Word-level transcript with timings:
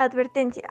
Advertencia. 0.00 0.70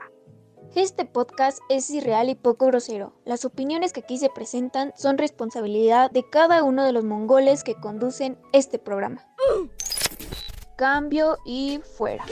Este 0.74 1.04
podcast 1.04 1.60
es 1.68 1.88
irreal 1.90 2.28
y 2.30 2.34
poco 2.34 2.66
grosero. 2.66 3.14
Las 3.24 3.44
opiniones 3.44 3.92
que 3.92 4.00
aquí 4.00 4.18
se 4.18 4.28
presentan 4.28 4.92
son 4.96 5.18
responsabilidad 5.18 6.10
de 6.10 6.28
cada 6.28 6.64
uno 6.64 6.84
de 6.84 6.92
los 6.92 7.04
mongoles 7.04 7.62
que 7.62 7.76
conducen 7.76 8.36
este 8.52 8.80
programa. 8.80 9.24
Cambio 10.76 11.38
y 11.46 11.80
fuera. 11.96 12.24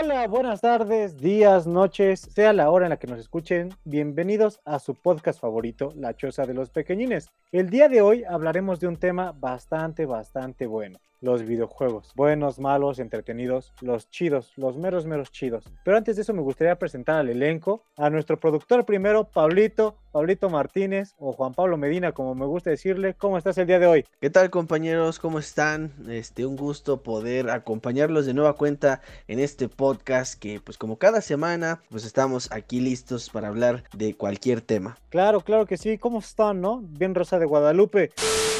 Hola, 0.00 0.26
buenas 0.26 0.60
tardes, 0.60 1.18
días, 1.18 1.68
noches, 1.68 2.18
sea 2.20 2.52
la 2.52 2.68
hora 2.68 2.86
en 2.86 2.90
la 2.90 2.96
que 2.96 3.06
nos 3.06 3.20
escuchen. 3.20 3.70
Bienvenidos 3.84 4.60
a 4.64 4.80
su 4.80 4.96
podcast 4.96 5.40
favorito, 5.40 5.92
La 5.94 6.16
Choza 6.16 6.46
de 6.46 6.54
los 6.54 6.70
Pequeñines. 6.70 7.30
El 7.52 7.70
día 7.70 7.88
de 7.88 8.02
hoy 8.02 8.24
hablaremos 8.24 8.80
de 8.80 8.88
un 8.88 8.96
tema 8.96 9.32
bastante, 9.38 10.04
bastante 10.04 10.66
bueno 10.66 10.98
los 11.24 11.42
videojuegos. 11.42 12.12
Buenos, 12.14 12.58
malos, 12.58 12.98
entretenidos, 12.98 13.72
los 13.80 14.10
chidos, 14.10 14.52
los 14.56 14.76
meros, 14.76 15.06
meros 15.06 15.32
chidos. 15.32 15.64
Pero 15.82 15.96
antes 15.96 16.16
de 16.16 16.22
eso 16.22 16.34
me 16.34 16.42
gustaría 16.42 16.78
presentar 16.78 17.16
al 17.16 17.30
elenco, 17.30 17.82
a 17.96 18.10
nuestro 18.10 18.38
productor 18.38 18.84
primero, 18.84 19.24
Pablito, 19.24 19.96
Pablito 20.12 20.50
Martínez 20.50 21.14
o 21.18 21.32
Juan 21.32 21.54
Pablo 21.54 21.78
Medina, 21.78 22.12
como 22.12 22.34
me 22.34 22.44
gusta 22.44 22.70
decirle. 22.70 23.14
¿Cómo 23.14 23.38
estás 23.38 23.56
el 23.56 23.66
día 23.66 23.78
de 23.78 23.86
hoy? 23.86 24.04
¿Qué 24.20 24.28
tal 24.28 24.50
compañeros? 24.50 25.18
¿Cómo 25.18 25.38
están? 25.38 25.92
Este, 26.08 26.44
un 26.44 26.56
gusto 26.56 27.02
poder 27.02 27.50
acompañarlos 27.50 28.26
de 28.26 28.34
nueva 28.34 28.52
cuenta 28.52 29.00
en 29.26 29.40
este 29.40 29.68
podcast 29.68 30.38
que 30.38 30.60
pues 30.60 30.76
como 30.76 30.98
cada 30.98 31.22
semana 31.22 31.80
pues 31.90 32.04
estamos 32.04 32.52
aquí 32.52 32.80
listos 32.80 33.30
para 33.30 33.48
hablar 33.48 33.84
de 33.96 34.14
cualquier 34.14 34.60
tema. 34.60 34.98
Claro, 35.08 35.40
claro 35.40 35.64
que 35.64 35.78
sí. 35.78 35.96
¿Cómo 35.96 36.18
están, 36.18 36.60
no? 36.60 36.82
Bien 36.82 37.14
Rosa 37.14 37.38
de 37.38 37.46
Guadalupe. 37.46 38.12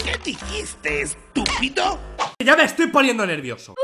¿Qué 0.05 0.19
dijiste, 0.25 1.03
estúpido? 1.03 1.99
Ya 2.39 2.57
me 2.57 2.65
estoy 2.65 2.89
poniendo 2.89 3.27
nervioso. 3.27 3.75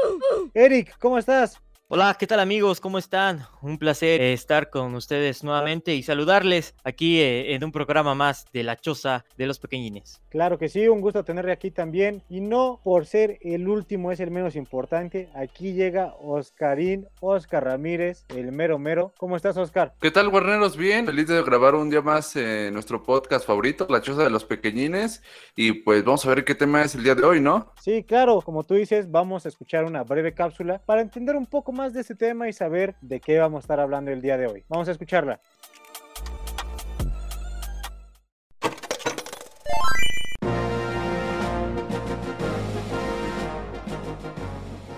Eric, 0.55 0.97
¿cómo 0.99 1.19
estás? 1.19 1.61
Hola, 1.93 2.17
¿qué 2.17 2.29
tal 2.29 2.39
amigos? 2.39 2.81
¿Cómo 2.81 2.99
están? 2.99 3.41
Un 3.63 3.77
placer 3.77 4.21
eh, 4.21 4.33
estar 4.33 4.71
con 4.71 4.95
ustedes 4.95 5.43
nuevamente 5.43 5.93
y 5.93 6.05
saludarles 6.05 6.77
aquí 6.85 7.19
eh, 7.19 7.53
en 7.53 7.65
un 7.65 7.73
programa 7.73 8.15
más 8.15 8.47
de 8.53 8.63
La 8.63 8.77
Choza 8.77 9.25
de 9.37 9.49
los 9.49 9.59
Pequeñines. 9.59 10.23
Claro 10.29 10.57
que 10.57 10.69
sí, 10.69 10.87
un 10.87 11.01
gusto 11.01 11.25
tenerle 11.25 11.51
aquí 11.51 11.73
también. 11.73 12.23
Y 12.29 12.43
no 12.43 12.81
por 12.85 13.07
ser 13.07 13.41
el 13.41 13.67
último 13.67 14.13
es 14.13 14.21
el 14.21 14.31
menos 14.31 14.55
importante, 14.55 15.31
aquí 15.35 15.73
llega 15.73 16.15
Oscarín, 16.21 17.09
Oscar 17.19 17.65
Ramírez, 17.65 18.25
el 18.29 18.53
mero 18.53 18.79
mero. 18.79 19.13
¿Cómo 19.19 19.35
estás, 19.35 19.57
Oscar? 19.57 19.93
¿Qué 20.01 20.13
tal, 20.13 20.29
guarneros? 20.29 20.77
Bien, 20.77 21.07
feliz 21.07 21.27
de 21.27 21.43
grabar 21.43 21.75
un 21.75 21.91
día 21.91 22.03
más 22.03 22.37
en 22.37 22.73
nuestro 22.73 23.03
podcast 23.03 23.45
favorito, 23.45 23.89
La 23.91 24.01
Choza 24.01 24.23
de 24.23 24.31
los 24.31 24.45
Pequeñines. 24.45 25.25
Y 25.57 25.73
pues 25.73 26.05
vamos 26.05 26.25
a 26.25 26.29
ver 26.29 26.45
qué 26.45 26.55
tema 26.55 26.83
es 26.83 26.95
el 26.95 27.03
día 27.03 27.17
de 27.17 27.25
hoy, 27.25 27.41
¿no? 27.41 27.73
Sí, 27.81 28.05
claro, 28.05 28.43
como 28.43 28.63
tú 28.63 28.75
dices, 28.75 29.11
vamos 29.11 29.45
a 29.45 29.49
escuchar 29.49 29.85
una 29.87 30.05
breve 30.05 30.33
cápsula 30.33 30.81
para 30.87 31.01
entender 31.01 31.35
un 31.35 31.47
poco 31.47 31.73
más 31.73 31.80
más 31.81 31.95
de 31.95 32.03
este 32.03 32.15
tema 32.15 32.47
y 32.47 32.53
saber 32.53 32.95
de 33.01 33.21
qué 33.21 33.39
vamos 33.39 33.57
a 33.57 33.61
estar 33.61 33.81
hablando 33.81 34.11
el 34.11 34.21
día 34.21 34.37
de 34.37 34.47
hoy. 34.47 34.65
Vamos 34.69 34.87
a 34.89 34.91
escucharla. 34.91 35.41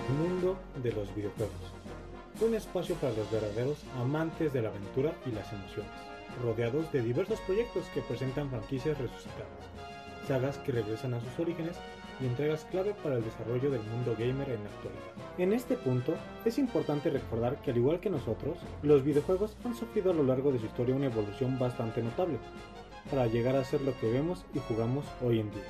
Mundo 0.09 0.57
de 0.83 0.91
los 0.91 1.15
videojuegos. 1.15 1.53
Un 2.41 2.53
espacio 2.53 2.95
para 2.95 3.13
los 3.13 3.31
verdaderos 3.31 3.81
amantes 4.01 4.51
de 4.51 4.61
la 4.61 4.67
aventura 4.67 5.13
y 5.25 5.31
las 5.31 5.53
emociones, 5.53 5.89
rodeados 6.43 6.91
de 6.91 7.01
diversos 7.01 7.39
proyectos 7.41 7.85
que 7.93 8.01
presentan 8.01 8.49
franquicias 8.49 8.97
resucitadas, 8.97 9.47
sagas 10.27 10.57
que 10.59 10.71
regresan 10.71 11.13
a 11.13 11.19
sus 11.19 11.39
orígenes 11.39 11.77
y 12.21 12.25
entregas 12.25 12.65
clave 12.65 12.93
para 13.01 13.15
el 13.15 13.23
desarrollo 13.23 13.71
del 13.71 13.81
mundo 13.83 14.15
gamer 14.17 14.49
en 14.49 14.63
la 14.63 14.69
actualidad. 14.69 15.13
En 15.37 15.53
este 15.53 15.75
punto, 15.75 16.13
es 16.45 16.57
importante 16.57 17.09
recordar 17.09 17.61
que 17.61 17.71
al 17.71 17.77
igual 17.77 17.99
que 17.99 18.09
nosotros, 18.09 18.57
los 18.81 19.03
videojuegos 19.03 19.57
han 19.65 19.75
sufrido 19.75 20.11
a 20.11 20.13
lo 20.13 20.23
largo 20.23 20.51
de 20.51 20.59
su 20.59 20.65
historia 20.65 20.95
una 20.95 21.07
evolución 21.07 21.57
bastante 21.57 22.01
notable, 22.01 22.37
para 23.09 23.27
llegar 23.27 23.55
a 23.55 23.63
ser 23.63 23.81
lo 23.81 23.97
que 23.99 24.09
vemos 24.09 24.45
y 24.53 24.59
jugamos 24.59 25.05
hoy 25.21 25.39
en 25.39 25.51
día. 25.51 25.63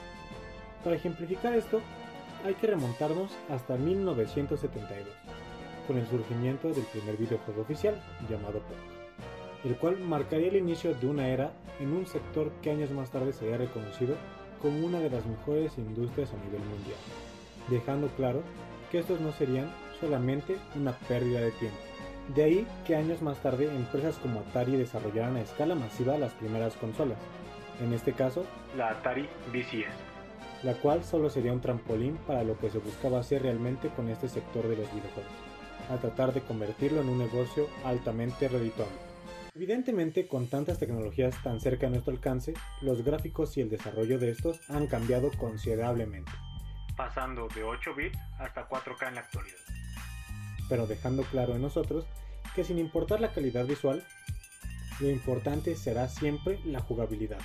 Para 0.84 0.96
ejemplificar 0.96 1.53
esto, 1.53 1.81
hay 2.46 2.53
que 2.56 2.68
remontarnos 2.68 3.31
hasta 3.50 3.78
1972, 3.78 5.08
con 5.88 5.97
el 5.97 6.08
surgimiento 6.08 6.70
del 6.70 6.84
primer 6.84 7.18
videojuego 7.18 7.62
oficial, 7.62 8.02
llamado 8.30 8.59
Pong, 8.59 9.64
el 9.64 9.78
cual 9.78 9.97
marcaría 10.00 10.50
el 10.50 10.58
inicio 10.58 10.94
de 10.94 11.08
una 11.08 11.30
era 11.30 11.53
en 11.80 11.94
un 11.94 12.06
sector 12.06 12.52
que 12.62 12.72
años 12.72 12.91
más 12.91 13.09
tarde 13.12 13.31
sería 13.34 13.58
reconocido 13.58 14.16
como 14.63 14.88
una 14.88 15.00
de 15.00 15.09
las 15.09 15.25
mejores 15.25 15.78
industrias 15.78 16.31
a 16.31 16.38
nivel 16.46 16.62
mundial, 16.62 16.97
dejando 17.68 18.07
claro 18.16 18.41
que 18.90 19.00
estos 19.00 19.19
no 19.19 19.34
serían 19.34 19.69
solamente 20.00 20.56
una 20.75 20.94
pérdida 20.94 21.41
de 21.41 21.51
tiempo. 21.51 21.78
De 22.34 22.44
ahí 22.44 22.68
que 22.88 22.96
años 22.96 23.22
más 23.22 23.38
tarde 23.40 23.66
empresas 23.66 24.16
como 24.16 24.40
Atari 24.40 24.78
desarrollaran 24.78 25.35
a 25.35 25.41
escala 25.41 25.75
masiva 25.75 26.18
las 26.18 26.31
primeras 26.34 26.75
consolas, 26.75 27.18
en 27.84 27.91
este 27.91 28.13
caso 28.13 28.46
la 28.78 28.91
Atari 28.91 29.28
VCS, 29.52 30.63
la 30.63 30.75
cual 30.75 31.03
solo 31.03 31.29
sería 31.29 31.52
un 31.52 31.59
trampolín 31.59 32.16
para 32.25 32.44
lo 32.44 32.57
que 32.57 32.69
se 32.69 32.79
buscaba 32.79 33.19
hacer 33.19 33.41
realmente 33.41 33.90
con 33.90 34.07
este 34.07 34.29
sector 34.29 34.63
de 34.63 34.78
los 34.78 34.90
videojuegos, 34.94 35.34
a 35.91 35.97
tratar 35.97 36.34
de 36.34 36.41
convertirlo 36.41 37.02
en 37.02 37.09
un 37.09 37.19
negocio 37.19 37.68
altamente 37.84 38.47
redituable. 38.47 39.12
Evidentemente, 39.56 40.28
con 40.28 40.47
tantas 40.47 40.80
tecnologías 40.80 41.36
tan 41.44 41.62
cerca 41.62 41.86
a 41.86 41.90
nuestro 41.91 42.12
alcance, 42.12 42.56
los 42.81 43.03
gráficos 43.03 43.56
y 43.56 43.62
el 43.62 43.69
desarrollo 43.69 44.18
de 44.18 44.31
estos 44.31 44.68
han 44.68 44.88
cambiado 44.88 45.30
considerablemente, 45.38 46.31
pasando 46.97 47.47
de 47.53 47.64
8 47.64 47.94
bits 47.94 48.18
hasta 48.40 48.68
4K 48.68 49.09
en 49.09 49.16
la 49.16 49.22
actualidad. 49.22 49.58
Pero 50.69 50.88
dejando 50.88 51.22
claro 51.24 51.56
en 51.56 51.62
nosotros 51.62 52.08
que 52.56 52.64
sin 52.64 52.80
importar 52.80 53.22
la 53.22 53.31
calidad 53.31 53.68
visual, 53.68 54.03
lo 55.00 55.09
importante 55.09 55.75
será 55.75 56.09
siempre 56.09 56.59
la 56.66 56.80
jugabilidad. 56.80 57.40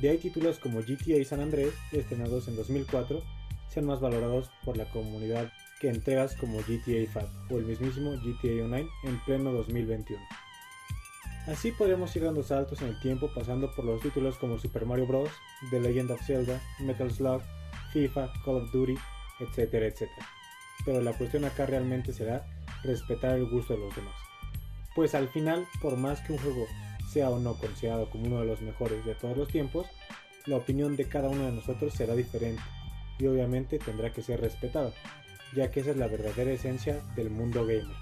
De 0.00 0.10
ahí 0.10 0.18
títulos 0.18 0.58
como 0.58 0.80
GTA 0.80 1.24
San 1.24 1.40
Andrés, 1.40 1.72
estrenados 1.92 2.48
en 2.48 2.56
2004, 2.56 3.22
sean 3.68 3.86
más 3.86 4.00
valorados 4.00 4.50
por 4.64 4.76
la 4.76 4.90
comunidad 4.90 5.52
que 5.80 5.90
entregas 5.90 6.34
como 6.34 6.58
GTA 6.58 7.06
5 7.06 7.20
o 7.50 7.58
el 7.58 7.66
mismísimo 7.66 8.10
GTA 8.16 8.64
Online 8.64 8.88
en 9.04 9.20
pleno 9.24 9.52
2021. 9.52 10.20
Así 11.46 11.72
podemos 11.72 12.14
ir 12.16 12.24
dando 12.24 12.42
saltos 12.42 12.82
en 12.82 12.88
el 12.88 13.00
tiempo 13.00 13.30
pasando 13.34 13.74
por 13.74 13.84
los 13.84 14.00
títulos 14.00 14.36
como 14.36 14.58
Super 14.58 14.84
Mario 14.84 15.06
Bros., 15.06 15.30
The 15.70 15.80
Legend 15.80 16.10
of 16.10 16.22
Zelda, 16.24 16.60
Metal 16.80 17.10
Slug, 17.10 17.42
FIFA, 17.92 18.32
Call 18.44 18.56
of 18.56 18.72
Duty, 18.72 18.94
etcétera, 19.40 19.86
etcétera. 19.86 20.26
Pero 20.84 21.00
la 21.00 21.12
cuestión 21.12 21.44
acá 21.44 21.66
realmente 21.66 22.12
será 22.12 22.46
respetar 22.82 23.36
el 23.36 23.46
gusto 23.48 23.74
de 23.74 23.80
los 23.80 23.96
demás. 23.96 24.14
Pues 24.94 25.14
al 25.14 25.28
final, 25.28 25.66
por 25.80 25.96
más 25.96 26.20
que 26.20 26.32
un 26.32 26.38
juego 26.38 26.66
sea 27.10 27.30
o 27.30 27.38
no 27.38 27.54
considerado 27.54 28.08
como 28.10 28.26
uno 28.26 28.40
de 28.40 28.46
los 28.46 28.60
mejores 28.60 29.04
de 29.04 29.14
todos 29.14 29.36
los 29.36 29.48
tiempos, 29.48 29.86
la 30.46 30.56
opinión 30.56 30.96
de 30.96 31.08
cada 31.08 31.28
uno 31.28 31.46
de 31.46 31.52
nosotros 31.52 31.94
será 31.94 32.14
diferente 32.14 32.62
y 33.18 33.26
obviamente 33.26 33.78
tendrá 33.78 34.12
que 34.12 34.22
ser 34.22 34.40
respetado, 34.40 34.94
ya 35.54 35.70
que 35.70 35.80
esa 35.80 35.90
es 35.90 35.96
la 35.96 36.06
verdadera 36.06 36.52
esencia 36.52 37.02
del 37.16 37.30
mundo 37.30 37.66
gamer, 37.66 37.96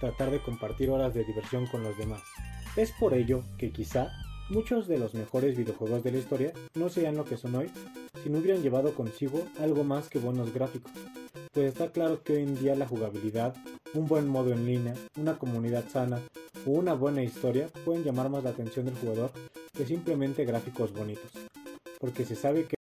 tratar 0.00 0.30
de 0.30 0.42
compartir 0.42 0.90
horas 0.90 1.14
de 1.14 1.24
diversión 1.24 1.66
con 1.66 1.82
los 1.82 1.96
demás. 1.98 2.22
Es 2.76 2.90
por 2.90 3.14
ello 3.14 3.44
que 3.56 3.70
quizá 3.70 4.10
muchos 4.50 4.88
de 4.88 4.98
los 4.98 5.14
mejores 5.14 5.56
videojuegos 5.56 6.02
de 6.02 6.10
la 6.10 6.18
historia 6.18 6.52
no 6.74 6.88
sean 6.88 7.16
lo 7.16 7.24
que 7.24 7.36
son 7.36 7.54
hoy 7.54 7.70
si 8.24 8.30
no 8.30 8.38
hubieran 8.38 8.62
llevado 8.62 8.94
consigo 8.94 9.46
algo 9.60 9.84
más 9.84 10.08
que 10.08 10.18
buenos 10.18 10.52
gráficos, 10.52 10.90
pues 11.52 11.66
está 11.66 11.92
claro 11.92 12.22
que 12.22 12.32
hoy 12.32 12.42
en 12.42 12.58
día 12.58 12.74
la 12.74 12.88
jugabilidad, 12.88 13.54
un 13.92 14.08
buen 14.08 14.26
modo 14.26 14.52
en 14.52 14.66
línea, 14.66 14.94
una 15.16 15.38
comunidad 15.38 15.84
sana 15.88 16.20
o 16.66 16.70
una 16.70 16.94
buena 16.94 17.22
historia 17.22 17.68
pueden 17.84 18.02
llamar 18.02 18.30
más 18.30 18.42
la 18.42 18.50
atención 18.50 18.86
del 18.86 18.96
jugador 18.96 19.30
que 19.76 19.86
simplemente 19.86 20.44
gráficos 20.44 20.92
bonitos, 20.92 21.30
porque 22.00 22.24
se 22.24 22.34
sabe 22.34 22.64
que 22.64 22.76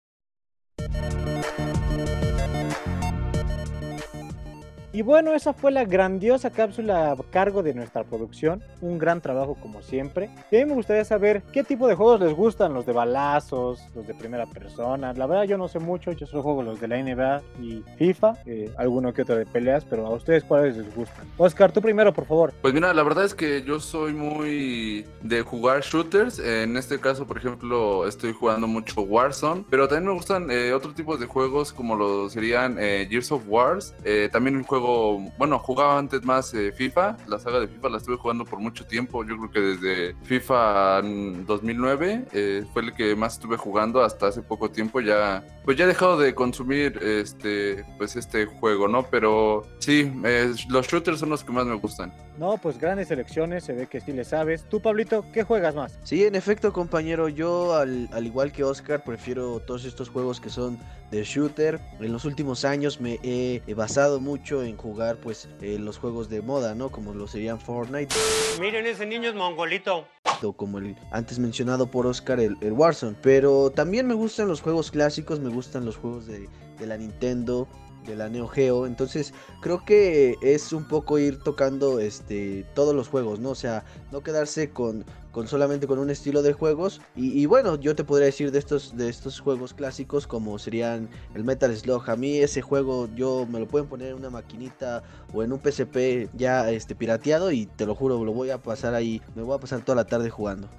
Y 5.02 5.04
bueno, 5.04 5.34
esa 5.34 5.52
fue 5.52 5.72
la 5.72 5.84
grandiosa 5.84 6.52
cápsula 6.52 7.14
a 7.14 7.18
cargo 7.32 7.64
de 7.64 7.74
nuestra 7.74 8.04
producción. 8.04 8.62
Un 8.82 9.00
gran 9.00 9.20
trabajo 9.20 9.58
como 9.60 9.82
siempre. 9.82 10.30
Y 10.52 10.58
a 10.58 10.60
mí 10.60 10.66
me 10.70 10.76
gustaría 10.76 11.04
saber 11.04 11.42
qué 11.52 11.64
tipo 11.64 11.88
de 11.88 11.96
juegos 11.96 12.20
les 12.20 12.36
gustan, 12.36 12.76
los 12.76 12.86
de 12.86 12.94
balazos, 12.94 13.80
los 13.96 14.06
de 14.06 14.14
primera 14.14 14.46
persona. 14.46 15.12
La 15.14 15.26
verdad 15.26 15.46
yo 15.46 15.58
no 15.58 15.68
sé 15.68 15.80
mucho, 15.80 16.12
yo 16.12 16.28
solo 16.28 16.44
juego 16.44 16.62
los 16.62 16.80
de 16.80 16.88
la 16.88 17.02
NBA 17.02 17.42
y 17.64 17.84
FIFA, 17.98 18.34
eh, 18.46 18.72
alguno 18.78 19.12
que 19.12 19.24
otro 19.24 19.38
de 19.38 19.48
peleas, 19.48 19.84
pero 19.86 20.06
a 20.06 20.12
ustedes 20.12 20.44
cuáles 20.44 20.78
les 20.78 20.96
gustan. 20.96 21.26
Oscar, 21.36 21.72
tú 21.72 21.82
primero, 21.82 22.14
por 22.14 22.28
favor. 22.28 22.54
Pues 22.62 22.72
mira, 22.72 22.94
la 22.94 23.02
verdad 23.02 23.26
es 23.26 23.34
que 23.34 23.64
yo 23.64 23.80
soy 23.80 24.14
muy 24.14 25.08
de 25.24 25.42
jugar 25.42 25.82
shooters. 25.82 26.38
En 26.38 26.78
este 26.78 27.00
caso, 27.00 27.26
por 27.26 27.40
ejemplo, 27.40 28.08
estoy 28.08 28.34
jugando 28.34 28.68
mucho 28.68 29.02
Warzone, 29.02 29.66
pero 29.68 29.88
también 29.88 30.10
me 30.10 30.14
gustan 30.14 30.52
eh, 30.52 30.74
otro 30.74 30.94
tipo 30.94 31.18
de 31.18 31.26
juegos 31.26 31.74
como 31.74 31.96
lo 31.96 32.30
serían 32.30 32.78
eh, 32.80 33.08
Gears 33.10 33.32
of 33.32 33.42
Wars. 33.48 33.96
también 34.32 34.58
un 34.58 34.64
juego 34.64 34.91
juego, 34.92 35.32
bueno, 35.38 35.60
jugaba 35.60 35.98
antes 35.98 36.24
más 36.24 36.54
eh, 36.54 36.72
FIFA, 36.72 37.18
la 37.28 37.40
saga 37.40 37.60
de 37.60 37.68
FIFA 37.68 37.90
la 37.90 37.98
estuve 37.98 38.18
jugando 38.18 38.46
por 38.46 38.60
mucho 38.60 38.86
tiempo, 38.86 39.24
yo 39.24 39.38
creo 39.38 39.52
que 39.52 39.60
desde 39.60 40.16
FIFA 40.24 41.02
2009 41.46 42.26
eh, 42.32 42.64
fue 42.74 42.84
el 42.84 42.94
que 42.94 43.16
más 43.16 43.34
estuve 43.34 43.58
jugando 43.58 44.04
hasta 44.04 44.28
hace 44.28 44.42
poco 44.42 44.70
tiempo, 44.70 45.02
ya 45.02 45.44
pues 45.64 45.78
ya 45.78 45.86
he 45.86 45.88
dejado 45.88 46.18
de 46.18 46.34
consumir 46.34 46.98
este 47.02 47.86
pues 47.98 48.16
este 48.16 48.46
juego, 48.46 48.88
¿no? 48.88 49.04
Pero 49.04 49.64
sí, 49.80 50.12
eh, 50.26 50.54
los 50.70 50.88
shooters 50.88 51.20
son 51.20 51.30
los 51.30 51.44
que 51.44 51.52
más 51.52 51.66
me 51.66 51.76
gustan. 51.76 52.14
No, 52.38 52.58
pues 52.58 52.80
grandes 52.80 53.12
elecciones, 53.12 53.64
se 53.64 53.74
ve 53.74 53.88
que 53.88 54.02
sí 54.02 54.14
le 54.14 54.24
sabes. 54.24 54.64
Tú, 54.68 54.82
Pablito, 54.82 55.26
¿qué 55.32 55.44
juegas 55.44 55.76
más? 55.76 56.00
Sí, 56.04 56.26
en 56.26 56.36
efecto, 56.36 56.74
compañero, 56.74 57.30
yo 57.30 57.76
al, 57.76 58.10
al 58.12 58.26
igual 58.26 58.52
que 58.52 58.64
Oscar 58.64 59.04
prefiero 59.04 59.60
todos 59.60 59.86
estos 59.86 60.10
juegos 60.10 60.42
que 60.42 60.50
son 60.50 60.80
de 61.12 61.24
shooter. 61.24 61.80
En 62.00 62.12
los 62.12 62.26
últimos 62.26 62.66
años 62.66 63.00
me 63.00 63.20
he 63.22 63.62
basado 63.76 64.20
mucho 64.20 64.64
en 64.64 64.71
jugar 64.78 65.18
pues 65.18 65.48
eh, 65.62 65.78
los 65.80 65.98
juegos 65.98 66.30
de 66.30 66.42
moda, 66.42 66.76
¿no? 66.76 66.90
Como 66.90 67.14
lo 67.14 67.28
serían 67.28 67.60
Fortnite. 67.60 68.16
Miren, 68.60 68.86
ese 68.86 69.06
niño 69.06 69.30
es 69.30 69.36
mongolito. 69.36 70.08
O 70.44 70.54
como 70.54 70.80
el 70.80 70.96
antes 71.12 71.40
mencionado 71.40 71.90
por 71.90 72.08
Oscar, 72.08 72.40
el, 72.40 72.58
el, 72.62 72.74
Warzone. 72.74 73.16
Pero 73.22 73.70
también 73.70 74.08
me 74.08 74.14
gustan 74.14 74.48
los 74.48 74.62
juegos 74.62 74.92
clásicos, 74.92 75.40
me 75.40 75.50
gustan 75.50 75.86
los 75.86 75.98
juegos 75.98 76.26
de, 76.26 76.50
de 76.80 76.88
la 76.88 76.98
Nintendo 76.98 77.68
de 78.06 78.16
la 78.16 78.30
Neo 78.30 78.48
Geo. 78.48 78.86
Entonces, 78.86 79.34
creo 79.62 79.84
que 79.86 80.36
es 80.42 80.74
un 80.74 80.88
poco 80.88 81.20
ir 81.20 81.40
tocando 81.40 82.00
este 82.00 82.66
todos 82.74 82.96
los 82.96 83.08
juegos, 83.08 83.40
¿no? 83.40 83.50
O 83.50 83.56
sea, 83.56 83.84
no 84.12 84.22
quedarse 84.22 84.72
con, 84.72 85.06
con 85.32 85.48
solamente 85.48 85.88
con 85.88 86.00
un 86.00 86.10
estilo 86.10 86.42
de 86.42 86.54
juegos. 86.54 87.02
Y, 87.16 87.46
bueno, 87.46 87.80
yo 87.80 87.96
te 87.96 88.04
podría 88.04 88.26
decir 88.26 88.52
de 88.52 88.60
estos, 88.60 88.96
de 88.96 89.10
estos 89.10 89.40
juegos 89.40 89.74
clásicos 89.74 90.28
como 90.28 90.60
serían 90.60 91.10
el 91.34 91.44
Metal 91.44 91.76
Slug. 91.76 92.10
A 92.10 92.16
mí 92.16 92.38
ese 92.38 92.62
juego 92.62 93.10
yo 93.16 93.48
me 93.50 93.60
lo 93.60 93.68
pueden 93.68 93.88
poner 93.88 94.10
en 94.10 94.16
una 94.16 94.30
maquinita 94.30 95.04
o 95.34 95.44
en 95.44 95.54
un 95.54 95.60
PSP 95.60 96.30
ya 96.34 96.70
este 96.72 96.96
pirateado 96.96 97.52
y 97.52 97.66
te 97.66 97.86
lo 97.86 97.96
juro, 97.96 98.24
lo 98.24 98.34
voy 98.34 98.50
a 98.50 98.62
pasar 98.62 98.94
ahí, 98.94 99.22
me 99.36 99.42
voy 99.42 99.56
a 99.56 99.60
pasar 99.60 99.84
toda 99.84 99.96
la 99.96 100.06
tarde 100.06 100.30
jugando. 100.30 100.70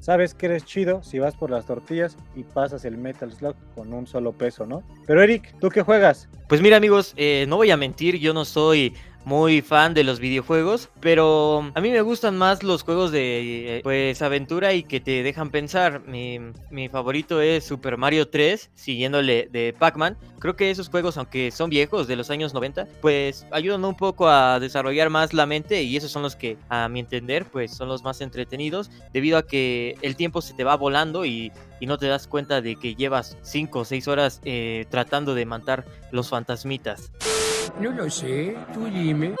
Sabes 0.00 0.34
que 0.34 0.46
eres 0.46 0.64
chido 0.64 1.02
si 1.02 1.18
vas 1.18 1.34
por 1.34 1.50
las 1.50 1.66
tortillas 1.66 2.16
y 2.36 2.44
pasas 2.44 2.84
el 2.84 2.96
Metal 2.96 3.32
Slug 3.32 3.56
con 3.74 3.92
un 3.92 4.06
solo 4.06 4.32
peso, 4.32 4.64
¿no? 4.66 4.82
Pero 5.06 5.22
Eric, 5.22 5.54
¿tú 5.60 5.68
qué 5.68 5.82
juegas? 5.82 6.28
Pues 6.48 6.62
mira 6.62 6.76
amigos, 6.76 7.14
eh, 7.16 7.46
no 7.48 7.56
voy 7.56 7.70
a 7.70 7.76
mentir, 7.76 8.18
yo 8.18 8.32
no 8.32 8.44
soy 8.44 8.94
muy 9.28 9.60
fan 9.60 9.92
de 9.92 10.04
los 10.04 10.20
videojuegos, 10.20 10.88
pero 11.00 11.70
a 11.74 11.80
mí 11.82 11.90
me 11.90 12.00
gustan 12.00 12.38
más 12.38 12.62
los 12.62 12.82
juegos 12.82 13.12
de 13.12 13.80
pues 13.84 14.22
aventura 14.22 14.72
y 14.72 14.84
que 14.84 15.00
te 15.00 15.22
dejan 15.22 15.50
pensar. 15.50 16.00
Mi, 16.06 16.38
mi 16.70 16.88
favorito 16.88 17.42
es 17.42 17.62
Super 17.62 17.98
Mario 17.98 18.30
3, 18.30 18.70
siguiéndole 18.74 19.50
de 19.52 19.74
Pac-Man. 19.78 20.16
Creo 20.38 20.56
que 20.56 20.70
esos 20.70 20.88
juegos, 20.88 21.18
aunque 21.18 21.50
son 21.50 21.68
viejos, 21.68 22.08
de 22.08 22.16
los 22.16 22.30
años 22.30 22.54
90, 22.54 22.88
pues 23.02 23.46
ayudan 23.50 23.84
un 23.84 23.96
poco 23.96 24.30
a 24.30 24.60
desarrollar 24.60 25.10
más 25.10 25.34
la 25.34 25.44
mente 25.44 25.82
y 25.82 25.98
esos 25.98 26.10
son 26.10 26.22
los 26.22 26.34
que, 26.34 26.56
a 26.70 26.88
mi 26.88 27.00
entender, 27.00 27.44
pues 27.44 27.76
son 27.76 27.88
los 27.88 28.02
más 28.02 28.22
entretenidos, 28.22 28.90
debido 29.12 29.36
a 29.36 29.46
que 29.46 29.96
el 30.00 30.16
tiempo 30.16 30.40
se 30.40 30.54
te 30.54 30.64
va 30.64 30.74
volando 30.74 31.26
y, 31.26 31.52
y 31.80 31.86
no 31.86 31.98
te 31.98 32.06
das 32.06 32.28
cuenta 32.28 32.62
de 32.62 32.76
que 32.76 32.94
llevas 32.94 33.36
5 33.42 33.80
o 33.80 33.84
6 33.84 34.08
horas 34.08 34.40
eh, 34.46 34.86
tratando 34.88 35.34
de 35.34 35.44
matar 35.44 35.84
los 36.12 36.30
fantasmitas. 36.30 37.12
No 37.80 37.90
lo 37.90 38.10
sé, 38.10 38.56
tú 38.74 38.86
dime. 38.86 39.34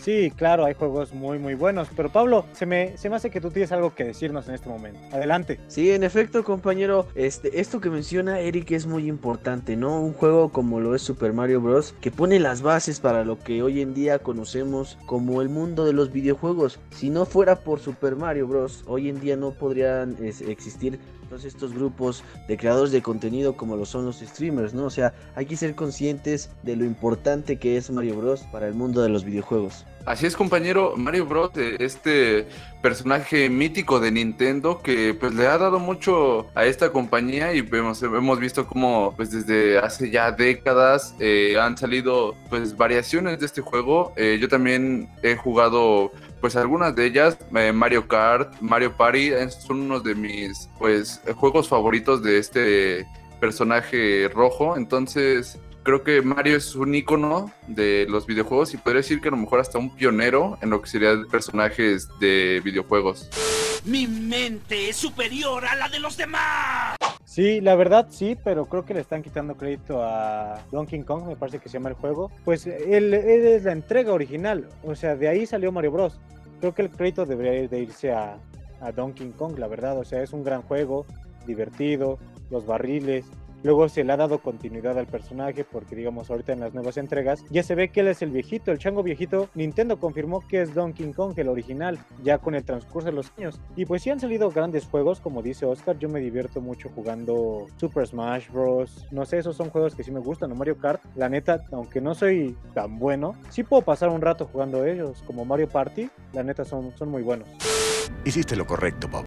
Sí, 0.00 0.32
claro, 0.34 0.64
hay 0.64 0.72
juegos 0.72 1.12
muy 1.12 1.38
muy 1.38 1.54
buenos, 1.54 1.88
pero 1.94 2.10
Pablo, 2.10 2.46
se 2.52 2.64
me, 2.64 2.96
se 2.96 3.10
me 3.10 3.16
hace 3.16 3.28
que 3.28 3.40
tú 3.40 3.50
tienes 3.50 3.70
algo 3.70 3.94
que 3.94 4.04
decirnos 4.04 4.48
en 4.48 4.54
este 4.54 4.70
momento. 4.70 4.98
Adelante. 5.12 5.60
Sí, 5.68 5.90
en 5.90 6.04
efecto, 6.04 6.42
compañero, 6.42 7.06
este, 7.14 7.60
esto 7.60 7.82
que 7.82 7.90
menciona 7.90 8.40
Eric 8.40 8.70
es 8.70 8.86
muy 8.86 9.08
importante, 9.08 9.76
¿no? 9.76 10.00
Un 10.00 10.14
juego 10.14 10.48
como 10.48 10.80
lo 10.80 10.94
es 10.94 11.02
Super 11.02 11.34
Mario 11.34 11.60
Bros. 11.60 11.94
que 12.00 12.10
pone 12.10 12.40
las 12.40 12.62
bases 12.62 12.98
para 12.98 13.24
lo 13.24 13.38
que 13.38 13.62
hoy 13.62 13.82
en 13.82 13.92
día 13.92 14.20
conocemos 14.20 14.96
como 15.04 15.42
el 15.42 15.50
mundo 15.50 15.84
de 15.84 15.92
los 15.92 16.12
videojuegos. 16.12 16.80
Si 16.90 17.10
no 17.10 17.26
fuera 17.26 17.56
por 17.56 17.78
Super 17.78 18.16
Mario 18.16 18.46
Bros., 18.46 18.84
hoy 18.86 19.10
en 19.10 19.20
día 19.20 19.36
no 19.36 19.50
podrían 19.50 20.16
es, 20.24 20.40
existir 20.40 20.98
todos 21.30 21.44
estos 21.44 21.72
grupos 21.72 22.24
de 22.48 22.56
creadores 22.56 22.90
de 22.90 23.02
contenido 23.02 23.56
como 23.56 23.76
lo 23.76 23.86
son 23.86 24.04
los 24.04 24.18
streamers, 24.18 24.74
¿no? 24.74 24.84
O 24.84 24.90
sea, 24.90 25.14
hay 25.36 25.46
que 25.46 25.56
ser 25.56 25.76
conscientes 25.76 26.50
de 26.64 26.74
lo 26.74 26.84
importante 26.84 27.56
que 27.56 27.76
es 27.76 27.88
Mario 27.88 28.16
Bros 28.16 28.42
para 28.50 28.66
el 28.66 28.74
mundo 28.74 29.00
de 29.00 29.10
los 29.10 29.24
videojuegos. 29.24 29.86
Así 30.06 30.26
es, 30.26 30.34
compañero, 30.34 30.94
Mario 30.96 31.26
Bros, 31.26 31.50
este 31.56 32.46
personaje 32.80 33.50
mítico 33.50 34.00
de 34.00 34.10
Nintendo 34.10 34.80
que 34.82 35.12
pues 35.12 35.34
le 35.34 35.46
ha 35.46 35.58
dado 35.58 35.78
mucho 35.78 36.46
a 36.54 36.64
esta 36.64 36.90
compañía 36.90 37.52
y 37.52 37.58
hemos, 37.58 38.02
hemos 38.02 38.40
visto 38.40 38.66
como 38.66 39.12
pues 39.14 39.30
desde 39.30 39.78
hace 39.78 40.10
ya 40.10 40.32
décadas 40.32 41.14
eh, 41.18 41.56
han 41.60 41.76
salido 41.76 42.34
pues 42.48 42.76
variaciones 42.76 43.40
de 43.40 43.46
este 43.46 43.60
juego. 43.60 44.14
Eh, 44.16 44.38
yo 44.40 44.48
también 44.48 45.10
he 45.22 45.36
jugado 45.36 46.10
pues 46.40 46.56
algunas 46.56 46.96
de 46.96 47.04
ellas, 47.04 47.36
eh, 47.54 47.70
Mario 47.70 48.08
Kart, 48.08 48.54
Mario 48.62 48.96
Party, 48.96 49.32
son 49.50 49.82
unos 49.82 50.02
de 50.02 50.14
mis 50.14 50.70
pues 50.78 51.20
juegos 51.36 51.68
favoritos 51.68 52.22
de 52.22 52.38
este 52.38 53.06
personaje 53.38 54.28
rojo. 54.32 54.78
Entonces, 54.78 55.58
creo 55.90 56.04
que 56.04 56.22
Mario 56.22 56.56
es 56.56 56.76
un 56.76 56.94
icono 56.94 57.50
de 57.66 58.06
los 58.08 58.24
videojuegos 58.24 58.72
y 58.74 58.76
podría 58.76 58.98
decir 58.98 59.20
que 59.20 59.26
a 59.26 59.32
lo 59.32 59.36
mejor 59.36 59.58
hasta 59.58 59.76
un 59.76 59.92
pionero 59.96 60.56
en 60.62 60.70
lo 60.70 60.80
que 60.80 60.88
serían 60.88 61.26
personajes 61.26 62.08
de 62.20 62.62
videojuegos. 62.62 63.28
Mi 63.84 64.06
mente 64.06 64.90
es 64.90 64.94
superior 64.94 65.64
a 65.64 65.74
la 65.74 65.88
de 65.88 65.98
los 65.98 66.16
demás. 66.16 66.94
Sí, 67.24 67.60
la 67.60 67.74
verdad 67.74 68.06
sí, 68.08 68.38
pero 68.44 68.66
creo 68.66 68.84
que 68.84 68.94
le 68.94 69.00
están 69.00 69.24
quitando 69.24 69.56
crédito 69.56 70.00
a 70.00 70.60
Donkey 70.70 71.02
Kong, 71.02 71.26
me 71.26 71.34
parece 71.34 71.58
que 71.58 71.68
se 71.68 71.72
llama 71.78 71.88
el 71.88 71.96
juego. 71.96 72.30
Pues 72.44 72.68
él, 72.68 73.12
él 73.12 73.46
es 73.46 73.64
la 73.64 73.72
entrega 73.72 74.12
original, 74.12 74.68
o 74.84 74.94
sea, 74.94 75.16
de 75.16 75.26
ahí 75.26 75.44
salió 75.44 75.72
Mario 75.72 75.90
Bros. 75.90 76.20
Creo 76.60 76.72
que 76.72 76.82
el 76.82 76.90
crédito 76.90 77.26
debería 77.26 77.66
de 77.66 77.80
irse 77.80 78.12
a, 78.12 78.38
a 78.80 78.92
Donkey 78.92 79.30
Kong, 79.30 79.58
la 79.58 79.66
verdad, 79.66 79.98
o 79.98 80.04
sea, 80.04 80.22
es 80.22 80.32
un 80.32 80.44
gran 80.44 80.62
juego, 80.62 81.04
divertido, 81.48 82.20
los 82.50 82.64
barriles, 82.64 83.24
Luego 83.62 83.88
se 83.88 84.04
le 84.04 84.12
ha 84.12 84.16
dado 84.16 84.38
continuidad 84.38 84.98
al 84.98 85.06
personaje 85.06 85.64
porque 85.64 85.94
digamos 85.94 86.30
ahorita 86.30 86.52
en 86.52 86.60
las 86.60 86.72
nuevas 86.72 86.96
entregas 86.96 87.44
ya 87.50 87.62
se 87.62 87.74
ve 87.74 87.90
que 87.90 88.00
él 88.00 88.08
es 88.08 88.22
el 88.22 88.30
viejito, 88.30 88.72
el 88.72 88.78
chango 88.78 89.02
viejito. 89.02 89.48
Nintendo 89.54 89.98
confirmó 89.98 90.46
que 90.46 90.62
es 90.62 90.74
Donkey 90.74 91.12
Kong, 91.12 91.34
el 91.36 91.48
original, 91.48 91.98
ya 92.22 92.38
con 92.38 92.54
el 92.54 92.64
transcurso 92.64 93.06
de 93.06 93.12
los 93.12 93.32
años. 93.36 93.60
Y 93.76 93.84
pues 93.84 94.02
sí 94.02 94.10
han 94.10 94.20
salido 94.20 94.50
grandes 94.50 94.86
juegos, 94.86 95.20
como 95.20 95.42
dice 95.42 95.66
Oscar, 95.66 95.98
yo 95.98 96.08
me 96.08 96.20
divierto 96.20 96.60
mucho 96.60 96.88
jugando 96.94 97.66
Super 97.76 98.06
Smash 98.06 98.50
Bros. 98.50 99.06
No 99.10 99.24
sé, 99.24 99.38
esos 99.38 99.56
son 99.56 99.70
juegos 99.70 99.94
que 99.94 100.04
sí 100.04 100.10
me 100.10 100.20
gustan, 100.20 100.52
o 100.52 100.54
Mario 100.54 100.78
Kart. 100.78 101.02
La 101.16 101.28
neta, 101.28 101.62
aunque 101.72 102.00
no 102.00 102.14
soy 102.14 102.56
tan 102.74 102.98
bueno, 102.98 103.34
sí 103.50 103.62
puedo 103.62 103.82
pasar 103.82 104.08
un 104.08 104.20
rato 104.20 104.48
jugando 104.50 104.84
ellos, 104.84 105.22
como 105.26 105.44
Mario 105.44 105.68
Party. 105.68 106.08
La 106.32 106.42
neta 106.42 106.64
son, 106.64 106.92
son 106.96 107.10
muy 107.10 107.22
buenos. 107.22 107.48
Hiciste 108.24 108.56
lo 108.56 108.66
correcto, 108.66 109.08
Bob. 109.08 109.24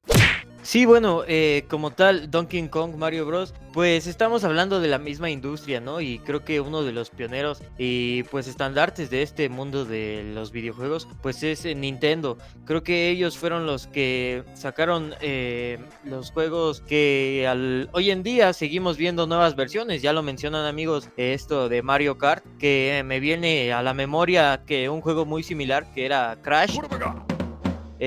Sí, 0.64 0.86
bueno, 0.86 1.24
eh, 1.28 1.66
como 1.70 1.92
tal, 1.92 2.32
Donkey 2.32 2.70
Kong, 2.70 2.96
Mario 2.96 3.26
Bros., 3.26 3.54
pues 3.74 4.08
estamos 4.08 4.46
hablando 4.46 4.80
de 4.80 4.88
la 4.88 4.98
misma 4.98 5.30
industria, 5.30 5.82
¿no? 5.82 6.00
Y 6.00 6.20
creo 6.20 6.46
que 6.46 6.62
uno 6.62 6.84
de 6.84 6.94
los 6.94 7.10
pioneros 7.10 7.62
y 7.78 8.24
pues 8.24 8.48
estandartes 8.48 9.10
de 9.10 9.24
este 9.24 9.50
mundo 9.50 9.84
de 9.84 10.32
los 10.34 10.52
videojuegos, 10.52 11.08
pues 11.22 11.44
es 11.44 11.66
Nintendo. 11.76 12.38
Creo 12.66 12.82
que 12.82 13.10
ellos 13.10 13.38
fueron 13.38 13.66
los 13.66 13.88
que 13.88 14.44
sacaron 14.54 15.16
eh, 15.20 15.80
los 16.06 16.32
juegos 16.32 16.80
que 16.82 17.46
al, 17.50 17.90
hoy 17.92 18.12
en 18.12 18.24
día 18.24 18.54
seguimos 18.54 18.96
viendo 18.96 19.28
nuevas 19.28 19.58
versiones. 19.58 20.02
Ya 20.02 20.14
lo 20.14 20.24
mencionan 20.24 20.66
amigos, 20.66 21.10
esto 21.18 21.68
de 21.68 21.82
Mario 21.82 22.18
Kart, 22.18 22.46
que 22.58 23.02
me 23.06 23.20
viene 23.20 23.74
a 23.74 23.82
la 23.82 23.94
memoria 23.94 24.64
que 24.66 24.88
un 24.88 25.02
juego 25.02 25.26
muy 25.26 25.44
similar 25.44 25.92
que 25.94 26.06
era 26.06 26.38
Crash 26.42 26.78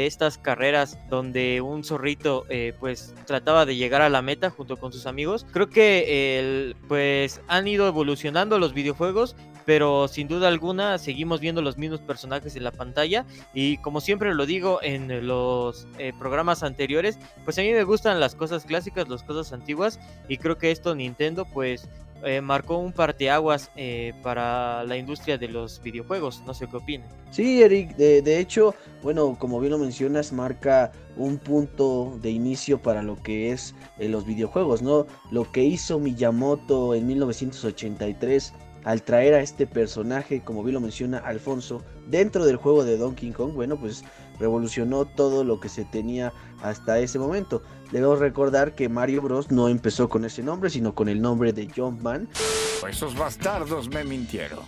estas 0.04 0.36
carreras 0.36 0.98
donde 1.08 1.62
un 1.62 1.82
zorrito 1.82 2.44
eh, 2.50 2.74
pues 2.78 3.14
trataba 3.24 3.64
de 3.64 3.76
llegar 3.76 4.02
a 4.02 4.10
la 4.10 4.20
meta 4.20 4.50
junto 4.50 4.76
con 4.76 4.92
sus 4.92 5.06
amigos. 5.06 5.46
Creo 5.52 5.70
que 5.70 6.74
pues 6.86 7.40
han 7.48 7.66
ido 7.66 7.88
evolucionando 7.88 8.58
los 8.58 8.74
videojuegos, 8.74 9.36
pero 9.64 10.06
sin 10.06 10.28
duda 10.28 10.48
alguna 10.48 10.98
seguimos 10.98 11.40
viendo 11.40 11.62
los 11.62 11.78
mismos 11.78 12.00
personajes 12.00 12.56
en 12.56 12.64
la 12.64 12.72
pantalla 12.72 13.24
y 13.54 13.78
como 13.78 14.00
siempre 14.00 14.34
lo 14.34 14.44
digo 14.44 14.80
en 14.82 15.26
los 15.26 15.88
eh, 15.98 16.12
programas 16.18 16.62
anteriores, 16.62 17.18
pues 17.44 17.58
a 17.58 17.62
mí 17.62 17.72
me 17.72 17.84
gustan 17.84 18.20
las 18.20 18.34
cosas 18.34 18.64
clásicas, 18.64 19.08
las 19.08 19.22
cosas 19.22 19.52
antiguas 19.52 19.98
y 20.28 20.38
creo 20.38 20.58
que 20.58 20.70
esto 20.70 20.94
Nintendo 20.94 21.46
pues 21.46 21.88
eh, 22.24 22.40
marcó 22.40 22.78
un 22.78 22.92
parteaguas 22.92 23.70
eh, 23.76 24.12
para 24.22 24.84
la 24.84 24.96
industria 24.96 25.38
de 25.38 25.48
los 25.48 25.80
videojuegos. 25.82 26.42
No 26.46 26.54
sé 26.54 26.66
qué 26.66 26.76
opinan. 26.76 27.08
Sí, 27.30 27.62
Eric, 27.62 27.96
de, 27.96 28.38
hecho, 28.38 28.74
bueno, 29.02 29.36
como 29.38 29.60
bien 29.60 29.72
lo 29.72 29.78
mencionas, 29.78 30.32
marca 30.32 30.92
un 31.16 31.38
punto 31.38 32.18
de 32.22 32.30
inicio 32.30 32.80
para 32.80 33.02
lo 33.02 33.16
que 33.22 33.52
es 33.52 33.74
eh, 33.98 34.08
los 34.08 34.24
videojuegos, 34.26 34.82
¿no? 34.82 35.06
Lo 35.30 35.50
que 35.50 35.64
hizo 35.64 35.98
Miyamoto 35.98 36.94
en 36.94 37.06
1983 37.06 38.52
al 38.84 39.02
traer 39.02 39.34
a 39.34 39.40
este 39.40 39.66
personaje, 39.66 40.42
como 40.44 40.62
bien 40.62 40.74
lo 40.74 40.80
menciona 40.80 41.18
Alfonso, 41.18 41.82
dentro 42.06 42.46
del 42.46 42.54
juego 42.54 42.84
de 42.84 42.96
Donkey 42.96 43.32
Kong, 43.32 43.52
bueno, 43.52 43.76
pues 43.76 44.04
revolucionó 44.38 45.04
todo 45.04 45.44
lo 45.44 45.60
que 45.60 45.68
se 45.68 45.84
tenía 45.84 46.32
hasta 46.62 46.98
ese 46.98 47.18
momento. 47.18 47.62
Debemos 47.92 48.18
recordar 48.18 48.74
que 48.74 48.88
Mario 48.88 49.22
Bros 49.22 49.50
no 49.50 49.68
empezó 49.68 50.08
con 50.08 50.24
ese 50.24 50.42
nombre, 50.42 50.70
sino 50.70 50.94
con 50.94 51.08
el 51.08 51.20
nombre 51.20 51.52
de 51.52 51.68
Jumpman. 51.74 52.28
Esos 52.88 53.16
bastardos 53.16 53.88
me 53.88 54.04
mintieron. 54.04 54.60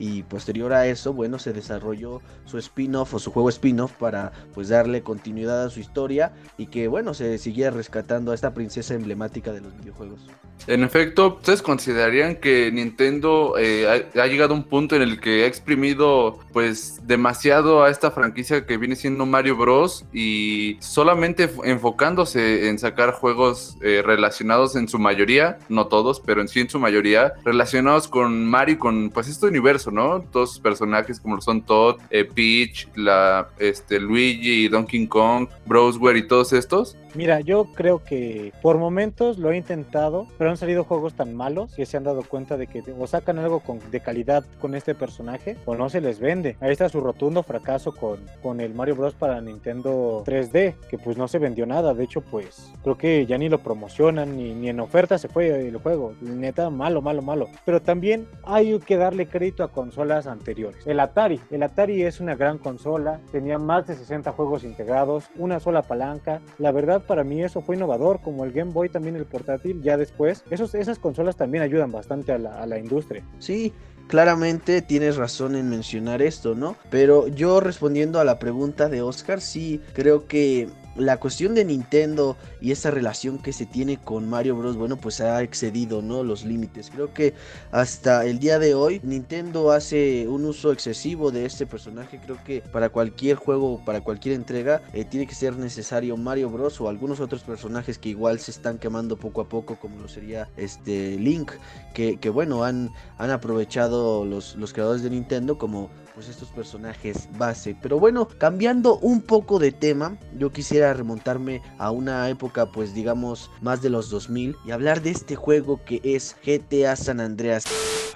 Y 0.00 0.22
posterior 0.22 0.72
a 0.72 0.86
eso, 0.86 1.12
bueno, 1.12 1.38
se 1.38 1.52
desarrolló 1.52 2.22
su 2.46 2.56
spin-off 2.58 3.14
o 3.14 3.18
su 3.18 3.30
juego 3.30 3.50
spin-off 3.50 3.92
para 3.92 4.32
pues 4.54 4.70
darle 4.70 5.02
continuidad 5.02 5.66
a 5.66 5.70
su 5.70 5.78
historia 5.78 6.32
y 6.56 6.66
que 6.66 6.88
bueno, 6.88 7.12
se 7.12 7.36
siguiera 7.36 7.70
rescatando 7.70 8.32
a 8.32 8.34
esta 8.34 8.54
princesa 8.54 8.94
emblemática 8.94 9.52
de 9.52 9.60
los 9.60 9.76
videojuegos. 9.76 10.26
En 10.66 10.84
efecto, 10.84 11.36
¿ustedes 11.36 11.62
considerarían 11.62 12.36
que 12.36 12.70
Nintendo 12.70 13.54
eh, 13.58 14.08
ha, 14.14 14.26
llegado 14.26 14.54
a 14.54 14.56
un 14.56 14.64
punto 14.64 14.96
en 14.96 15.02
el 15.02 15.20
que 15.20 15.44
ha 15.44 15.46
exprimido 15.46 16.38
pues 16.52 17.06
demasiado 17.06 17.82
a 17.82 17.90
esta 17.90 18.10
franquicia 18.10 18.66
que 18.66 18.76
viene 18.76 18.96
siendo 18.96 19.26
Mario 19.26 19.56
Bros 19.56 20.04
y 20.12 20.76
solamente 20.80 21.50
enfocándose 21.64 22.68
en 22.68 22.78
sacar 22.78 23.12
juegos 23.12 23.76
eh, 23.82 24.02
relacionados 24.04 24.76
en 24.76 24.88
su 24.88 24.98
mayoría, 24.98 25.58
no 25.68 25.86
todos, 25.86 26.20
pero 26.20 26.40
en 26.40 26.48
sí 26.48 26.60
en 26.60 26.70
su 26.70 26.78
mayoría, 26.78 27.34
relacionados 27.44 28.08
con 28.08 28.46
Mario, 28.46 28.78
con 28.78 29.10
pues 29.10 29.28
este 29.28 29.46
universo, 29.46 29.89
Todos 30.30 30.50
sus 30.50 30.60
personajes 30.60 31.18
como 31.20 31.36
lo 31.36 31.40
son 31.40 31.62
Todd, 31.62 31.96
eh, 32.10 32.24
Peach, 32.24 32.88
la, 32.94 33.48
este, 33.58 33.98
Luigi, 33.98 34.68
Donkey 34.68 35.06
Kong, 35.06 35.48
Brosware 35.66 36.16
y 36.16 36.26
todos 36.26 36.52
estos. 36.52 36.96
Mira, 37.14 37.40
yo 37.40 37.66
creo 37.74 38.02
que 38.04 38.52
por 38.62 38.78
momentos 38.78 39.38
lo 39.38 39.50
he 39.50 39.56
intentado, 39.56 40.26
pero 40.38 40.50
han 40.50 40.56
salido 40.56 40.84
juegos 40.84 41.14
tan 41.14 41.34
malos 41.34 41.74
que 41.74 41.86
se 41.86 41.96
han 41.96 42.04
dado 42.04 42.22
cuenta 42.22 42.56
de 42.56 42.66
que 42.66 42.82
o 42.98 43.06
sacan 43.06 43.38
algo 43.38 43.62
de 43.90 44.00
calidad 44.00 44.44
con 44.60 44.74
este 44.74 44.94
personaje 44.94 45.56
o 45.64 45.74
no 45.74 45.88
se 45.90 46.00
les 46.00 46.20
vende. 46.20 46.56
Ahí 46.60 46.72
está 46.72 46.88
su 46.88 47.00
rotundo 47.00 47.42
fracaso 47.42 47.92
con, 47.92 48.20
con 48.42 48.60
el 48.60 48.74
Mario 48.74 48.96
Bros. 48.96 49.14
para 49.14 49.40
Nintendo 49.40 50.22
3D, 50.24 50.74
que 50.88 50.98
pues 50.98 51.16
no 51.16 51.28
se 51.28 51.38
vendió 51.38 51.66
nada. 51.66 51.94
De 51.94 52.04
hecho, 52.04 52.20
pues 52.20 52.72
creo 52.82 52.96
que 52.96 53.26
ya 53.26 53.38
ni 53.38 53.48
lo 53.48 53.58
promocionan, 53.58 54.36
ni 54.36 54.68
en 54.68 54.80
oferta 54.80 55.18
se 55.18 55.28
fue 55.28 55.68
el 55.68 55.76
juego. 55.78 56.14
Neta, 56.20 56.70
malo, 56.70 57.02
malo, 57.02 57.22
malo. 57.22 57.48
Pero 57.64 57.80
también 57.82 58.26
hay 58.44 58.78
que 58.78 58.96
darle 58.96 59.26
crédito 59.26 59.64
a 59.64 59.72
consolas 59.72 60.26
anteriores. 60.26 60.86
El 60.86 61.00
Atari. 61.00 61.40
El 61.50 61.62
Atari 61.62 62.02
es 62.02 62.20
una 62.20 62.34
gran 62.34 62.58
consola, 62.58 63.20
tenía 63.32 63.58
más 63.58 63.86
de 63.86 63.94
60 63.94 64.32
juegos 64.32 64.64
integrados, 64.64 65.30
una 65.36 65.60
sola 65.60 65.82
palanca. 65.82 66.40
La 66.58 66.72
verdad, 66.72 66.99
para 67.02 67.24
mí 67.24 67.42
eso 67.42 67.60
fue 67.60 67.76
innovador, 67.76 68.20
como 68.20 68.44
el 68.44 68.52
Game 68.52 68.72
Boy 68.72 68.88
también 68.88 69.16
el 69.16 69.26
portátil, 69.26 69.82
ya 69.82 69.96
después. 69.96 70.44
Esos, 70.50 70.74
esas 70.74 70.98
consolas 70.98 71.36
también 71.36 71.62
ayudan 71.62 71.92
bastante 71.92 72.32
a 72.32 72.38
la, 72.38 72.60
a 72.60 72.66
la 72.66 72.78
industria. 72.78 73.24
Sí, 73.38 73.72
claramente 74.08 74.82
tienes 74.82 75.16
razón 75.16 75.54
en 75.54 75.70
mencionar 75.70 76.20
esto, 76.20 76.54
¿no? 76.54 76.76
Pero 76.90 77.28
yo 77.28 77.60
respondiendo 77.60 78.18
a 78.18 78.24
la 78.24 78.38
pregunta 78.38 78.88
de 78.88 79.02
Oscar, 79.02 79.40
sí, 79.40 79.80
creo 79.92 80.26
que 80.26 80.68
la 80.96 81.18
cuestión 81.18 81.54
de 81.54 81.64
Nintendo 81.64 82.36
y 82.60 82.72
esa 82.72 82.90
relación 82.90 83.38
que 83.38 83.52
se 83.52 83.66
tiene 83.66 83.98
con 83.98 84.28
Mario 84.28 84.56
Bros, 84.56 84.76
bueno, 84.76 84.96
pues 84.96 85.20
ha 85.20 85.42
excedido, 85.42 86.02
¿no? 86.02 86.24
Los 86.24 86.44
límites. 86.44 86.90
Creo 86.90 87.12
que 87.14 87.34
hasta 87.70 88.24
el 88.24 88.38
día 88.38 88.58
de 88.58 88.74
hoy 88.74 89.00
Nintendo 89.02 89.70
hace 89.72 90.26
un 90.28 90.44
uso 90.44 90.72
excesivo 90.72 91.30
de 91.30 91.46
este 91.46 91.66
personaje. 91.66 92.20
Creo 92.22 92.42
que 92.44 92.60
para 92.60 92.88
cualquier 92.88 93.36
juego, 93.36 93.82
para 93.84 94.00
cualquier 94.00 94.34
entrega, 94.34 94.82
eh, 94.92 95.04
tiene 95.04 95.26
que 95.26 95.34
ser 95.34 95.56
necesario 95.56 96.16
Mario 96.16 96.50
Bros 96.50 96.80
o 96.80 96.88
algunos 96.88 97.20
otros 97.20 97.42
personajes 97.42 97.98
que 97.98 98.08
igual 98.08 98.40
se 98.40 98.50
están 98.50 98.78
quemando 98.78 99.16
poco 99.16 99.40
a 99.40 99.48
poco, 99.48 99.76
como 99.76 100.00
lo 100.00 100.08
sería 100.08 100.48
este 100.56 101.16
Link, 101.18 101.52
que, 101.94 102.18
que 102.18 102.30
bueno, 102.30 102.64
han, 102.64 102.90
han 103.18 103.30
aprovechado 103.30 104.24
los, 104.24 104.56
los 104.56 104.72
creadores 104.72 105.02
de 105.02 105.10
Nintendo 105.10 105.58
como 105.58 105.90
pues 106.20 106.28
estos 106.28 106.50
personajes 106.50 107.28
base. 107.38 107.74
Pero 107.80 107.98
bueno, 107.98 108.28
cambiando 108.28 108.98
un 108.98 109.22
poco 109.22 109.58
de 109.58 109.72
tema, 109.72 110.18
yo 110.36 110.52
quisiera 110.52 110.92
remontarme 110.92 111.62
a 111.78 111.90
una 111.90 112.28
época 112.28 112.70
pues 112.70 112.92
digamos 112.92 113.50
más 113.62 113.80
de 113.80 113.88
los 113.88 114.10
2000 114.10 114.54
y 114.66 114.70
hablar 114.70 115.00
de 115.00 115.12
este 115.12 115.34
juego 115.34 115.82
que 115.82 116.00
es 116.04 116.36
GTA 116.44 116.94
San 116.96 117.20
Andreas. 117.20 117.64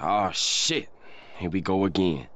Oh 0.03 0.29
shit. 0.31 0.87
Here 1.39 1.49
we 1.51 1.61
go 1.61 1.83
again. 1.85 2.34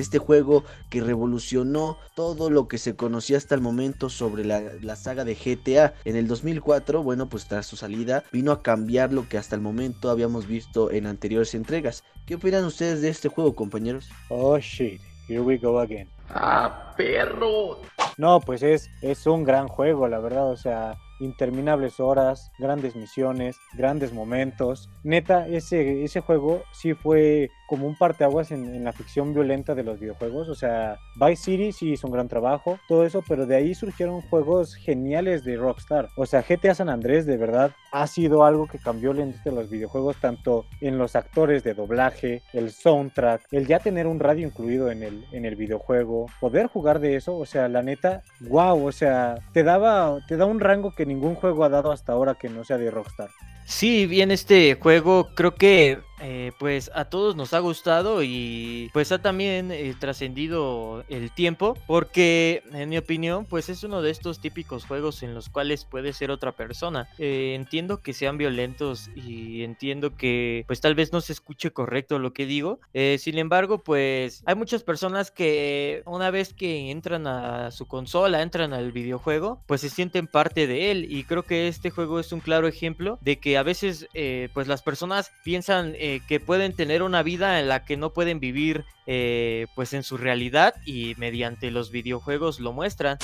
Este 0.00 0.18
juego 0.18 0.64
que 0.90 1.00
revolucionó 1.00 1.98
todo 2.14 2.50
lo 2.50 2.68
que 2.68 2.78
se 2.78 2.96
conocía 2.96 3.36
hasta 3.36 3.54
el 3.54 3.60
momento 3.60 4.10
sobre 4.10 4.44
la, 4.44 4.60
la, 4.80 4.96
saga 4.96 5.24
de 5.24 5.34
GTA. 5.34 5.94
En 6.04 6.16
el 6.16 6.26
2004, 6.26 7.02
bueno, 7.02 7.28
pues 7.28 7.46
tras 7.46 7.66
su 7.66 7.76
salida, 7.76 8.24
vino 8.32 8.52
a 8.52 8.62
cambiar 8.62 9.12
lo 9.12 9.28
que 9.28 9.38
hasta 9.38 9.56
el 9.56 9.62
momento 9.62 10.10
habíamos 10.10 10.46
visto 10.46 10.90
en 10.90 11.06
anteriores 11.06 11.54
entregas. 11.54 12.04
¿Qué 12.26 12.34
opinan 12.34 12.64
ustedes 12.64 13.00
de 13.02 13.08
este 13.08 13.28
juego, 13.28 13.54
compañeros? 13.54 14.08
Oh 14.28 14.58
shit, 14.58 15.00
here 15.28 15.40
we 15.40 15.56
go 15.58 15.80
again. 15.80 16.08
¡Ah, 16.30 16.92
perro! 16.96 17.80
No, 18.18 18.40
pues 18.40 18.62
es, 18.62 18.90
es 19.00 19.26
un 19.26 19.44
gran 19.44 19.68
juego, 19.68 20.08
la 20.08 20.18
verdad, 20.18 20.50
o 20.50 20.56
sea, 20.56 20.98
interminables 21.20 22.00
horas, 22.00 22.50
grandes 22.58 22.96
misiones, 22.96 23.56
grandes 23.74 24.12
momentos. 24.12 24.88
Neta, 25.04 25.46
ese, 25.46 26.04
ese 26.04 26.20
juego 26.20 26.62
sí 26.72 26.94
fue 26.94 27.50
como 27.68 27.86
un 27.86 27.94
parteaguas 27.94 28.50
en, 28.50 28.82
la 28.82 28.92
ficción 28.92 29.34
violenta 29.34 29.74
de 29.74 29.84
los 29.84 30.00
videojuegos. 30.00 30.48
O 30.48 30.54
sea, 30.54 30.98
Vice 31.14 31.44
City 31.44 31.72
sí 31.72 31.92
hizo 31.92 32.06
un 32.06 32.14
gran 32.14 32.26
trabajo, 32.26 32.80
todo 32.88 33.04
eso, 33.04 33.22
pero 33.28 33.46
de 33.46 33.56
ahí 33.56 33.74
surgieron 33.74 34.22
juegos 34.22 34.74
geniales 34.74 35.44
de 35.44 35.56
Rockstar. 35.56 36.08
O 36.16 36.26
sea, 36.26 36.42
GTA 36.42 36.74
San 36.74 36.88
Andrés 36.88 37.26
de 37.26 37.36
verdad 37.36 37.72
ha 37.92 38.06
sido 38.06 38.44
algo 38.44 38.66
que 38.66 38.78
cambió 38.78 39.12
la 39.12 39.22
industria 39.22 39.52
de 39.52 39.60
los 39.60 39.70
videojuegos, 39.70 40.16
tanto 40.16 40.64
en 40.80 40.96
los 40.96 41.14
actores 41.14 41.62
de 41.62 41.74
doblaje, 41.74 42.42
el 42.54 42.70
soundtrack, 42.70 43.42
el 43.52 43.66
ya 43.66 43.80
tener 43.80 44.06
un 44.06 44.18
radio 44.18 44.46
incluido 44.46 44.90
en 44.90 45.02
el, 45.02 45.26
en 45.32 45.44
el 45.44 45.54
videojuego, 45.54 46.26
poder 46.40 46.66
jugar 46.66 47.00
de 47.00 47.16
eso, 47.16 47.36
o 47.36 47.44
sea, 47.44 47.68
la 47.68 47.82
neta, 47.82 48.22
wow, 48.48 48.86
o 48.86 48.92
sea, 48.92 49.34
te 49.52 49.62
daba, 49.62 50.18
te 50.26 50.38
da 50.38 50.46
un 50.46 50.60
rango 50.60 50.94
que 50.94 51.04
ningún 51.04 51.34
juego 51.34 51.64
ha 51.64 51.68
dado 51.68 51.92
hasta 51.92 52.12
ahora 52.12 52.36
que 52.36 52.48
no 52.48 52.64
sea 52.64 52.78
de 52.78 52.90
Rockstar. 52.90 53.28
Sí, 53.66 54.06
bien 54.06 54.30
este 54.30 54.78
juego 54.80 55.28
creo 55.34 55.54
que 55.54 55.98
eh, 56.20 56.52
pues 56.58 56.90
a 56.94 57.04
todos 57.06 57.36
nos 57.36 57.54
ha 57.54 57.58
gustado 57.60 58.22
y 58.22 58.90
pues 58.92 59.12
ha 59.12 59.18
también 59.18 59.70
eh, 59.70 59.94
trascendido 59.98 61.04
el 61.08 61.30
tiempo 61.30 61.76
porque 61.86 62.62
en 62.72 62.88
mi 62.88 62.98
opinión 62.98 63.44
pues 63.44 63.68
es 63.68 63.84
uno 63.84 64.02
de 64.02 64.10
estos 64.10 64.40
típicos 64.40 64.84
juegos 64.84 65.22
en 65.22 65.34
los 65.34 65.48
cuales 65.48 65.84
puede 65.84 66.12
ser 66.12 66.30
otra 66.30 66.52
persona. 66.52 67.08
Eh, 67.18 67.54
entiendo 67.54 68.00
que 68.02 68.12
sean 68.12 68.38
violentos 68.38 69.10
y 69.14 69.62
entiendo 69.62 70.16
que 70.16 70.64
pues 70.66 70.80
tal 70.80 70.94
vez 70.94 71.12
no 71.12 71.20
se 71.20 71.32
escuche 71.32 71.70
correcto 71.70 72.18
lo 72.18 72.32
que 72.32 72.46
digo. 72.46 72.80
sin 73.18 73.38
embargo 73.38 73.78
pues 73.78 74.42
hay 74.46 74.54
muchas 74.54 74.82
personas 74.82 75.30
que 75.30 76.02
una 76.06 76.30
vez 76.30 76.52
que 76.52 76.90
entran 76.90 77.26
a 77.26 77.70
su 77.70 77.86
consola, 77.86 78.42
entran 78.42 78.72
al 78.72 78.92
videojuego 78.92 79.62
pues 79.66 79.82
se 79.82 79.90
sienten 79.90 80.26
parte 80.26 80.66
de 80.66 80.90
él 80.90 81.06
y 81.10 81.24
creo 81.24 81.44
que 81.44 81.68
este 81.68 81.90
juego 81.90 82.18
es 82.18 82.32
un 82.32 82.40
claro 82.40 82.66
ejemplo 82.66 83.18
de 83.20 83.38
que 83.38 83.56
a 83.56 83.62
veces 83.62 84.08
pues 84.52 84.66
las 84.66 84.82
personas 84.82 85.30
piensan 85.44 85.94
eh, 86.08 86.22
que 86.26 86.40
pueden 86.40 86.72
tener 86.72 87.02
una 87.02 87.22
vida 87.22 87.60
en 87.60 87.68
la 87.68 87.84
que 87.84 87.98
no 87.98 88.14
pueden 88.14 88.40
vivir 88.40 88.86
eh, 89.06 89.66
pues 89.74 89.92
en 89.92 90.02
su 90.02 90.16
realidad 90.16 90.74
y 90.86 91.14
mediante 91.18 91.70
los 91.70 91.90
videojuegos 91.90 92.60
lo 92.60 92.72
muestran. 92.72 93.18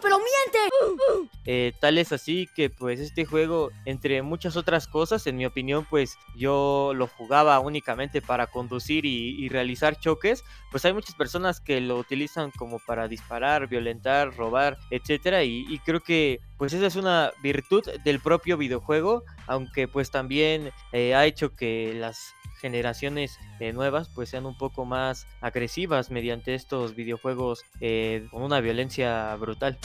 Pero 0.00 0.18
miente. 0.18 1.28
Eh, 1.46 1.72
tal 1.80 1.98
es 1.98 2.12
así 2.12 2.48
que 2.54 2.70
pues 2.70 3.00
este 3.00 3.24
juego, 3.24 3.70
entre 3.84 4.22
muchas 4.22 4.56
otras 4.56 4.88
cosas, 4.88 5.26
en 5.26 5.36
mi 5.36 5.46
opinión, 5.46 5.86
pues 5.88 6.18
yo 6.36 6.92
lo 6.94 7.06
jugaba 7.06 7.58
únicamente 7.60 8.22
para 8.22 8.46
conducir 8.46 9.04
y, 9.04 9.48
realizar 9.48 9.98
choques. 9.98 10.42
Pues 10.70 10.84
hay 10.84 10.92
muchas 10.92 11.14
personas 11.14 11.60
que 11.60 11.80
lo 11.80 11.98
utilizan 11.98 12.50
como 12.50 12.78
para 12.78 13.08
disparar, 13.08 13.68
violentar, 13.68 14.34
robar, 14.36 14.78
etcétera. 14.90 15.44
Y, 15.44 15.66
y 15.68 15.78
creo 15.80 16.00
que 16.00 16.40
pues 16.56 16.72
esa 16.72 16.86
es 16.86 16.96
una 16.96 17.32
virtud 17.42 17.84
del 18.04 18.20
propio 18.20 18.56
videojuego, 18.56 19.24
aunque 19.46 19.88
pues 19.88 20.10
también 20.10 20.70
eh, 20.92 21.14
ha 21.14 21.26
hecho 21.26 21.54
que 21.54 21.94
las 21.94 22.34
generaciones 22.64 23.38
eh, 23.60 23.74
nuevas 23.74 24.08
pues 24.08 24.30
sean 24.30 24.46
un 24.46 24.56
poco 24.56 24.86
más 24.86 25.26
agresivas 25.42 26.10
mediante 26.10 26.54
estos 26.54 26.94
videojuegos 26.94 27.62
eh, 27.80 28.26
con 28.30 28.42
una 28.42 28.60
violencia 28.60 29.36
brutal. 29.36 29.78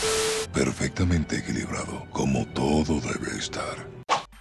Perfectamente 0.54 1.40
equilibrado, 1.40 2.08
como 2.12 2.48
todo 2.54 3.02
debe 3.02 3.38
estar. 3.38 3.99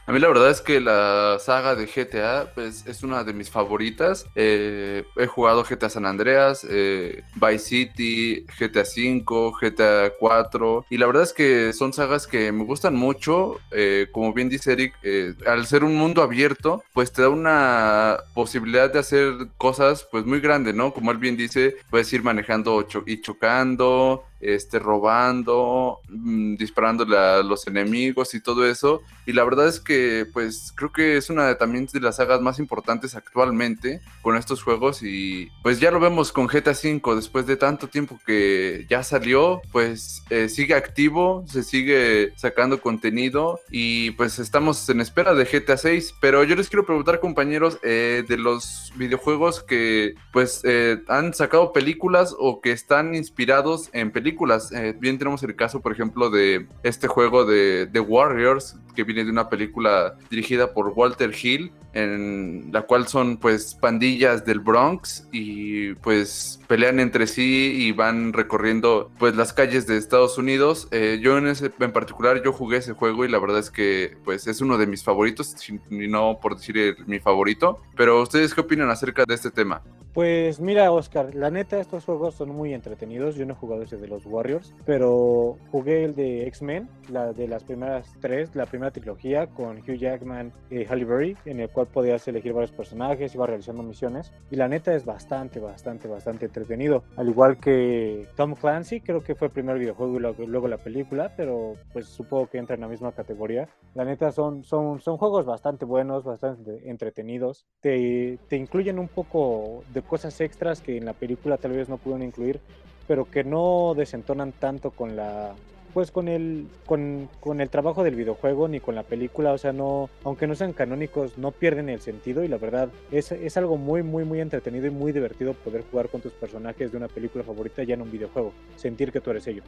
A 0.08 0.12
mí 0.12 0.20
la 0.20 0.28
verdad 0.28 0.48
es 0.48 0.62
que 0.62 0.80
la 0.80 1.36
saga 1.38 1.74
de 1.74 1.84
GTA 1.86 2.52
pues, 2.54 2.86
es 2.86 3.02
una 3.02 3.24
de 3.24 3.34
mis 3.34 3.50
favoritas. 3.50 4.24
Eh, 4.34 5.04
he 5.18 5.26
jugado 5.26 5.66
GTA 5.68 5.90
San 5.90 6.06
Andreas, 6.06 6.66
eh, 6.66 7.24
Vice 7.34 7.58
City, 7.58 8.46
GTA 8.58 8.84
V, 8.84 9.52
GTA 9.60 10.14
4 10.18 10.86
y 10.88 10.96
la 10.96 11.04
verdad 11.04 11.24
es 11.24 11.34
que 11.34 11.74
son 11.74 11.92
sagas 11.92 12.26
que 12.26 12.50
me 12.52 12.64
gustan 12.64 12.96
mucho. 12.96 13.60
Eh, 13.70 14.06
como 14.10 14.32
bien 14.32 14.48
dice 14.48 14.72
Eric, 14.72 14.94
eh, 15.02 15.34
al 15.46 15.66
ser 15.66 15.84
un 15.84 15.94
mundo 15.94 16.22
abierto 16.22 16.82
pues 16.94 17.12
te 17.12 17.20
da 17.20 17.28
una 17.28 18.16
posibilidad 18.34 18.90
de 18.90 19.00
hacer 19.00 19.34
cosas 19.58 20.08
pues 20.10 20.24
muy 20.24 20.40
grande, 20.40 20.72
¿no? 20.72 20.94
Como 20.94 21.10
él 21.10 21.18
bien 21.18 21.36
dice, 21.36 21.76
puedes 21.90 22.10
ir 22.14 22.22
manejando 22.22 22.86
y 23.04 23.20
chocando, 23.20 24.24
este, 24.40 24.78
robando, 24.78 26.00
mm, 26.08 26.56
disparándole 26.56 27.16
a 27.16 27.42
los 27.42 27.66
enemigos 27.66 28.34
y 28.34 28.40
todo 28.40 28.66
eso. 28.66 29.02
Y 29.26 29.32
la 29.32 29.44
verdad 29.44 29.68
es 29.68 29.80
que, 29.80 30.26
pues, 30.32 30.72
creo 30.74 30.92
que 30.92 31.16
es 31.16 31.30
una 31.30 31.56
también 31.56 31.86
de 31.92 32.00
las 32.00 32.16
sagas 32.16 32.40
más 32.40 32.58
importantes 32.58 33.14
actualmente 33.14 34.00
con 34.22 34.36
estos 34.36 34.62
juegos. 34.62 35.02
Y 35.02 35.48
pues 35.62 35.80
ya 35.80 35.90
lo 35.90 36.00
vemos 36.00 36.32
con 36.32 36.46
GTA 36.46 36.72
V, 36.72 37.16
después 37.16 37.46
de 37.46 37.56
tanto 37.56 37.88
tiempo 37.88 38.18
que 38.24 38.86
ya 38.88 39.02
salió, 39.02 39.60
pues 39.72 40.22
eh, 40.30 40.48
sigue 40.48 40.74
activo, 40.74 41.44
se 41.46 41.62
sigue 41.62 42.32
sacando 42.36 42.80
contenido 42.80 43.60
y 43.70 44.12
pues 44.12 44.38
estamos 44.38 44.88
en 44.88 45.00
espera 45.00 45.34
de 45.34 45.44
GTA 45.44 45.76
6. 45.76 46.14
Pero 46.20 46.44
yo 46.44 46.56
les 46.56 46.68
quiero 46.68 46.86
preguntar, 46.86 47.20
compañeros, 47.20 47.78
eh, 47.82 48.24
de 48.26 48.36
los 48.36 48.92
videojuegos 48.96 49.62
que 49.62 50.14
pues 50.32 50.60
eh, 50.64 51.02
han 51.08 51.34
sacado 51.34 51.72
películas 51.72 52.34
o 52.38 52.60
que 52.60 52.72
están 52.72 53.14
inspirados 53.14 53.90
en 53.92 54.10
películas 54.10 54.27
películas. 54.28 54.70
Eh, 54.72 54.94
bien 54.98 55.18
tenemos 55.18 55.42
el 55.42 55.56
caso, 55.56 55.80
por 55.80 55.92
ejemplo, 55.92 56.28
de 56.28 56.66
este 56.82 57.08
juego 57.08 57.46
de 57.46 57.88
The 57.90 58.00
Warriors, 58.00 58.76
que 58.94 59.04
viene 59.04 59.24
de 59.24 59.30
una 59.30 59.48
película 59.48 60.16
dirigida 60.28 60.74
por 60.74 60.92
Walter 60.94 61.34
Hill, 61.34 61.72
en 61.92 62.70
la 62.72 62.82
cual 62.82 63.08
son 63.08 63.38
pues 63.38 63.74
pandillas 63.74 64.44
del 64.44 64.60
Bronx 64.60 65.28
y 65.32 65.94
pues 65.94 66.60
pelean 66.66 67.00
entre 67.00 67.26
sí 67.26 67.74
y 67.76 67.92
van 67.92 68.32
recorriendo 68.32 69.10
pues 69.18 69.36
las 69.36 69.52
calles 69.52 69.86
de 69.86 69.96
Estados 69.96 70.38
Unidos. 70.38 70.88
Eh, 70.90 71.18
yo 71.22 71.38
en 71.38 71.46
ese 71.46 71.72
en 71.80 71.92
particular 71.92 72.42
yo 72.42 72.52
jugué 72.52 72.78
ese 72.78 72.92
juego 72.92 73.24
y 73.24 73.28
la 73.28 73.38
verdad 73.38 73.58
es 73.58 73.70
que 73.70 74.16
pues 74.24 74.46
es 74.46 74.60
uno 74.60 74.78
de 74.78 74.86
mis 74.86 75.02
favoritos, 75.02 75.54
y 75.68 76.08
no 76.08 76.38
por 76.40 76.56
decir 76.56 76.96
mi 77.06 77.18
favorito. 77.18 77.80
Pero 77.96 78.22
ustedes 78.22 78.54
qué 78.54 78.60
opinan 78.60 78.90
acerca 78.90 79.24
de 79.26 79.34
este 79.34 79.50
tema? 79.50 79.82
Pues 80.14 80.58
mira, 80.58 80.90
Oscar, 80.90 81.34
la 81.34 81.50
neta, 81.50 81.78
estos 81.78 82.04
juegos 82.04 82.34
son 82.34 82.48
muy 82.48 82.74
entretenidos. 82.74 83.36
Yo 83.36 83.46
no 83.46 83.52
he 83.52 83.56
jugado 83.56 83.82
ese 83.82 83.98
de 83.98 84.08
los 84.08 84.26
Warriors, 84.26 84.74
pero 84.84 85.58
jugué 85.70 86.04
el 86.04 86.16
de 86.16 86.46
X-Men, 86.48 86.88
la 87.08 87.32
de 87.32 87.46
las 87.46 87.62
primeras 87.62 88.16
tres, 88.20 88.54
la 88.56 88.66
primera 88.66 88.90
trilogía 88.90 89.46
con 89.46 89.78
Hugh 89.78 89.96
Jackman 89.96 90.52
y 90.70 90.84
Halle 90.86 91.04
Berry, 91.04 91.36
en 91.44 91.60
cual 91.78 91.86
podías 91.86 92.26
elegir 92.26 92.52
varios 92.52 92.72
personajes, 92.72 93.36
iba 93.36 93.46
realizando 93.46 93.84
misiones. 93.84 94.32
Y 94.50 94.56
la 94.56 94.66
neta 94.66 94.92
es 94.94 95.04
bastante, 95.04 95.60
bastante, 95.60 96.08
bastante 96.08 96.46
entretenido. 96.46 97.04
Al 97.16 97.28
igual 97.28 97.58
que 97.58 98.26
Tom 98.34 98.56
Clancy, 98.56 99.00
creo 99.00 99.22
que 99.22 99.36
fue 99.36 99.46
el 99.46 99.52
primer 99.52 99.78
videojuego 99.78 100.16
y 100.16 100.46
luego, 100.46 100.66
la 100.66 100.78
película, 100.78 101.32
pero 101.36 101.74
pues 101.92 102.06
supongo 102.08 102.48
que 102.48 102.58
entra 102.58 102.74
en 102.74 102.80
la 102.80 102.88
misma 102.88 103.12
categoría. 103.12 103.68
La 103.94 104.04
neta 104.04 104.32
son, 104.32 104.64
son, 104.64 105.00
son 105.00 105.18
juegos 105.18 105.46
bastante 105.46 105.84
buenos, 105.84 106.24
bastante 106.24 106.90
entretenidos. 106.90 107.64
Te, 107.80 108.40
te 108.48 108.56
incluyen 108.56 108.98
un 108.98 109.06
poco 109.06 109.84
de 109.94 110.02
cosas 110.02 110.40
extras 110.40 110.80
que 110.80 110.96
en 110.96 111.04
la 111.04 111.12
película 111.12 111.58
tal 111.58 111.72
vez 111.72 111.88
no 111.88 111.98
pudieron 111.98 112.24
incluir, 112.24 112.60
pero 113.06 113.24
que 113.24 113.44
no 113.44 113.94
desentonan 113.96 114.50
tanto 114.50 114.90
con 114.90 115.14
la 115.14 115.54
pues 115.98 116.12
con 116.12 116.28
el 116.28 116.68
con, 116.86 117.28
con, 117.40 117.60
el 117.60 117.70
trabajo 117.70 118.04
del 118.04 118.14
videojuego 118.14 118.68
ni 118.68 118.78
con 118.78 118.94
la 118.94 119.02
película, 119.02 119.52
o 119.52 119.58
sea, 119.58 119.72
no 119.72 120.08
aunque 120.22 120.46
no 120.46 120.54
sean 120.54 120.72
canónicos, 120.72 121.36
no 121.38 121.50
pierden 121.50 121.88
el 121.88 122.00
sentido 122.00 122.44
y 122.44 122.48
la 122.48 122.56
verdad 122.56 122.88
es, 123.10 123.32
es 123.32 123.56
algo 123.56 123.76
muy 123.76 124.04
muy 124.04 124.22
muy 124.24 124.40
entretenido 124.40 124.86
y 124.86 124.90
muy 124.90 125.10
divertido 125.10 125.54
poder 125.54 125.82
jugar 125.90 126.08
con 126.08 126.20
tus 126.20 126.30
personajes 126.30 126.92
de 126.92 126.98
una 126.98 127.08
película 127.08 127.42
favorita 127.42 127.82
ya 127.82 127.94
en 127.94 128.02
un 128.02 128.12
videojuego, 128.12 128.52
sentir 128.76 129.10
que 129.10 129.20
tú 129.20 129.32
eres 129.32 129.48
ellos. 129.48 129.64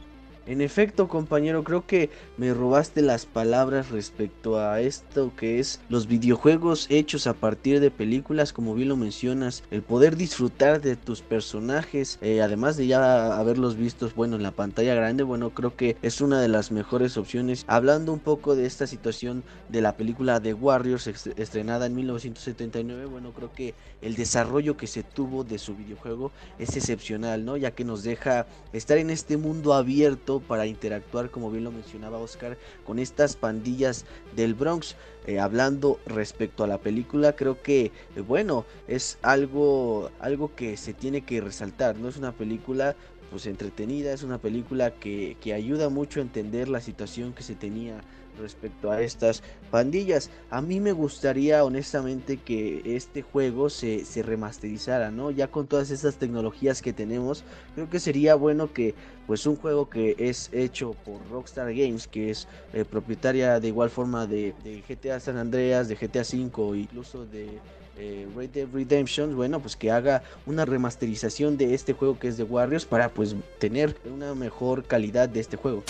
En 0.47 0.59
efecto, 0.59 1.07
compañero, 1.07 1.63
creo 1.63 1.85
que 1.85 2.09
me 2.37 2.51
robaste 2.51 3.03
las 3.03 3.27
palabras 3.27 3.91
respecto 3.91 4.59
a 4.59 4.81
esto 4.81 5.31
que 5.37 5.59
es 5.59 5.79
los 5.87 6.07
videojuegos 6.07 6.87
hechos 6.89 7.27
a 7.27 7.33
partir 7.33 7.79
de 7.79 7.91
películas, 7.91 8.51
como 8.51 8.73
bien 8.73 8.89
lo 8.89 8.97
mencionas, 8.97 9.63
el 9.69 9.83
poder 9.83 10.15
disfrutar 10.15 10.81
de 10.81 10.95
tus 10.95 11.21
personajes, 11.21 12.17
eh, 12.21 12.41
además 12.41 12.75
de 12.75 12.87
ya 12.87 13.37
haberlos 13.37 13.75
vistos, 13.75 14.15
bueno, 14.15 14.35
en 14.35 14.41
la 14.41 14.49
pantalla 14.49 14.95
grande, 14.95 15.21
bueno, 15.21 15.51
creo 15.51 15.75
que 15.75 15.95
una 16.21 16.41
de 16.41 16.47
las 16.47 16.71
mejores 16.71 17.17
opciones. 17.17 17.65
Hablando 17.67 18.13
un 18.13 18.19
poco 18.19 18.55
de 18.55 18.65
esta 18.65 18.87
situación 18.87 19.43
de 19.69 19.81
la 19.81 19.95
película 19.95 20.39
The 20.39 20.53
Warriors 20.53 21.07
estrenada 21.07 21.85
en 21.85 21.95
1979, 21.95 23.05
bueno, 23.05 23.31
creo 23.33 23.53
que 23.53 23.73
el 24.01 24.15
desarrollo 24.15 24.77
que 24.77 24.87
se 24.87 25.03
tuvo 25.03 25.43
de 25.43 25.57
su 25.57 25.75
videojuego 25.75 26.31
es 26.59 26.75
excepcional, 26.75 27.45
¿no? 27.45 27.57
Ya 27.57 27.71
que 27.71 27.83
nos 27.83 28.03
deja 28.03 28.45
estar 28.73 28.97
en 28.97 29.09
este 29.09 29.37
mundo 29.37 29.73
abierto 29.73 30.39
para 30.39 30.65
interactuar, 30.65 31.29
como 31.29 31.51
bien 31.51 31.63
lo 31.63 31.71
mencionaba 31.71 32.17
Oscar, 32.17 32.57
con 32.85 32.99
estas 32.99 33.35
pandillas 33.35 34.05
del 34.35 34.53
Bronx. 34.53 34.95
Eh, 35.27 35.39
hablando 35.39 35.99
respecto 36.07 36.63
a 36.63 36.67
la 36.67 36.79
película, 36.79 37.35
creo 37.35 37.61
que, 37.61 37.91
eh, 38.15 38.21
bueno, 38.21 38.65
es 38.87 39.19
algo, 39.21 40.09
algo 40.19 40.55
que 40.55 40.77
se 40.77 40.93
tiene 40.95 41.21
que 41.21 41.41
resaltar. 41.41 41.95
No 41.97 42.09
es 42.09 42.17
una 42.17 42.31
película 42.31 42.95
pues 43.31 43.47
entretenida, 43.47 44.13
es 44.13 44.21
una 44.21 44.37
película 44.37 44.91
que, 44.91 45.37
que 45.41 45.53
ayuda 45.53 45.89
mucho 45.89 46.19
a 46.19 46.23
entender 46.23 46.67
la 46.67 46.81
situación 46.81 47.33
que 47.33 47.41
se 47.41 47.55
tenía 47.55 48.01
respecto 48.37 48.91
a 48.91 49.01
estas 49.01 49.41
pandillas. 49.69 50.29
A 50.49 50.61
mí 50.61 50.79
me 50.79 50.91
gustaría 50.91 51.63
honestamente 51.63 52.37
que 52.37 52.81
este 52.83 53.21
juego 53.21 53.69
se, 53.69 54.03
remasterizara, 54.23 55.11
¿no? 55.11 55.31
Ya 55.31 55.47
con 55.47 55.67
todas 55.67 55.91
estas 55.91 56.17
tecnologías 56.17 56.81
que 56.81 56.93
tenemos, 56.93 57.43
creo 57.75 57.89
que 57.89 57.99
sería 57.99 58.35
bueno 58.35 58.73
que 58.73 58.95
pues 59.27 59.45
un 59.45 59.55
juego 59.55 59.89
que 59.89 60.15
es 60.17 60.49
hecho 60.51 60.93
por 61.05 61.25
Rockstar 61.29 61.73
Games, 61.73 62.07
que 62.07 62.31
es 62.31 62.47
eh, 62.73 62.83
propietaria 62.83 63.59
de 63.59 63.67
igual 63.69 63.89
forma 63.89 64.27
de, 64.27 64.53
GTA 64.87 65.19
San 65.19 65.37
Andreas, 65.37 65.87
de 65.87 65.95
GTA 65.95 66.21
V, 66.21 66.77
incluso 66.77 67.25
de 67.25 67.59
eh, 67.97 68.27
Red 68.35 68.49
Dead 68.49 68.67
Redemption, 68.71 69.35
bueno, 69.35 69.59
pues 69.59 69.75
que 69.75 69.91
haga 69.91 70.23
una 70.45 70.65
remasterización 70.65 71.57
de 71.57 71.73
este 71.73 71.93
juego 71.93 72.17
que 72.17 72.27
es 72.27 72.37
de 72.37 72.43
Warriors 72.43 72.85
para 72.85 73.09
pues 73.09 73.35
tener 73.59 73.95
una 74.05 74.33
mejor 74.35 74.83
calidad 74.85 75.29
de 75.29 75.39
este 75.39 75.57
juego. 75.57 75.83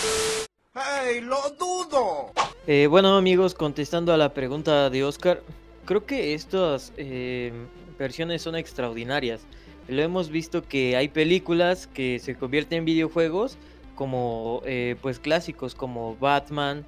¡Hey, 0.74 1.20
lo 1.20 1.38
dudo! 1.58 2.32
Eh, 2.66 2.86
bueno 2.88 3.16
amigos, 3.16 3.54
contestando 3.54 4.12
a 4.12 4.16
la 4.16 4.34
pregunta 4.34 4.88
de 4.88 5.04
Oscar, 5.04 5.42
creo 5.84 6.06
que 6.06 6.34
estas 6.34 6.92
eh, 6.96 7.52
versiones 7.98 8.42
son 8.42 8.56
extraordinarias. 8.56 9.40
Lo 9.88 10.00
hemos 10.00 10.30
visto 10.30 10.62
que 10.62 10.96
hay 10.96 11.08
películas 11.08 11.88
que 11.88 12.20
se 12.20 12.36
convierten 12.36 12.78
en 12.78 12.84
videojuegos 12.84 13.58
como 13.96 14.62
eh, 14.64 14.96
pues 15.02 15.18
clásicos 15.18 15.74
como 15.74 16.16
Batman, 16.16 16.84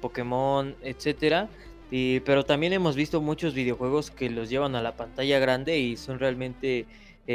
Pokémon, 0.00 0.74
etcétera. 0.82 1.48
Y, 1.90 2.20
pero 2.20 2.44
también 2.44 2.72
hemos 2.72 2.96
visto 2.96 3.20
muchos 3.20 3.54
videojuegos 3.54 4.10
que 4.10 4.30
los 4.30 4.50
llevan 4.50 4.74
a 4.74 4.82
la 4.82 4.96
pantalla 4.96 5.38
grande 5.38 5.78
y 5.78 5.96
son 5.96 6.18
realmente 6.18 6.86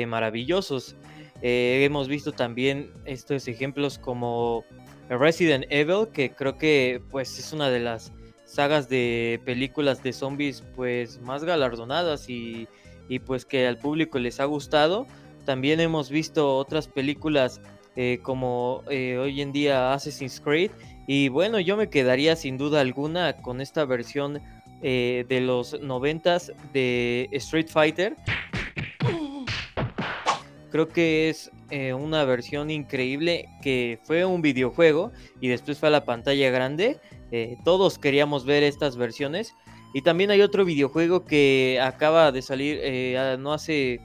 maravillosos. 0.08 0.96
hemos 1.42 2.08
visto 2.08 2.32
también 2.32 2.92
estos 3.06 3.48
ejemplos 3.48 3.98
como 3.98 4.64
Resident 5.10 5.66
Evil, 5.70 6.08
que 6.14 6.32
creo 6.32 6.58
que 6.58 7.02
pues 7.10 7.40
es 7.40 7.52
una 7.54 7.70
de 7.70 7.80
las 7.80 8.12
sagas 8.50 8.90
de 8.90 9.40
películas 9.46 10.02
de 10.02 10.12
zombies 10.12 10.64
pues 10.76 11.20
más 11.22 11.44
galardonadas 11.44 12.30
y, 12.30 12.68
pues 13.26 13.46
que 13.46 13.68
al 13.68 13.78
público 13.78 14.20
les 14.20 14.40
ha 14.40 14.46
gustado. 14.46 15.08
También 15.46 15.80
hemos 15.80 16.10
visto 16.10 16.58
otras 16.58 16.88
películas 16.88 17.60
eh, 17.96 18.20
como 18.22 18.84
eh, 18.90 19.18
hoy 19.18 19.42
en 19.42 19.52
día 19.52 19.94
Assassin's 19.94 20.40
Creed 20.40 20.72
y 21.12 21.28
bueno 21.30 21.60
yo 21.60 21.76
me 21.76 21.90
quedaría 21.90 22.36
sin 22.36 22.60
duda 22.60 22.82
alguna 22.82 23.34
con 23.42 23.62
esta 23.62 23.84
versión 23.84 24.44
eh, 24.84 25.26
de 25.28 25.42
los 25.42 25.82
noventas 25.82 26.54
de 26.72 27.28
Street 27.32 27.68
Fighter 27.68 28.16
Creo 30.72 30.88
que 30.88 31.30
es 31.30 31.50
eh, 31.72 31.96
una 31.96 32.26
versión 32.26 32.70
increíble 32.70 33.50
que 33.64 33.98
fue 34.04 34.24
un 34.24 34.44
videojuego 34.44 35.12
y 35.42 35.48
después 35.48 35.80
fue 35.80 35.90
a 35.90 35.92
la 35.92 36.06
pantalla 36.06 36.52
grande. 36.52 37.00
Eh, 37.32 37.58
todos 37.66 37.98
queríamos 37.98 38.46
ver 38.46 38.62
estas 38.62 38.96
versiones. 38.96 39.56
Y 39.96 40.04
también 40.04 40.30
hay 40.30 40.44
otro 40.44 40.64
videojuego 40.64 41.26
que 41.26 41.80
acaba 41.82 42.32
de 42.32 42.44
salir 42.44 42.80
no 43.40 43.52
hace 43.52 44.00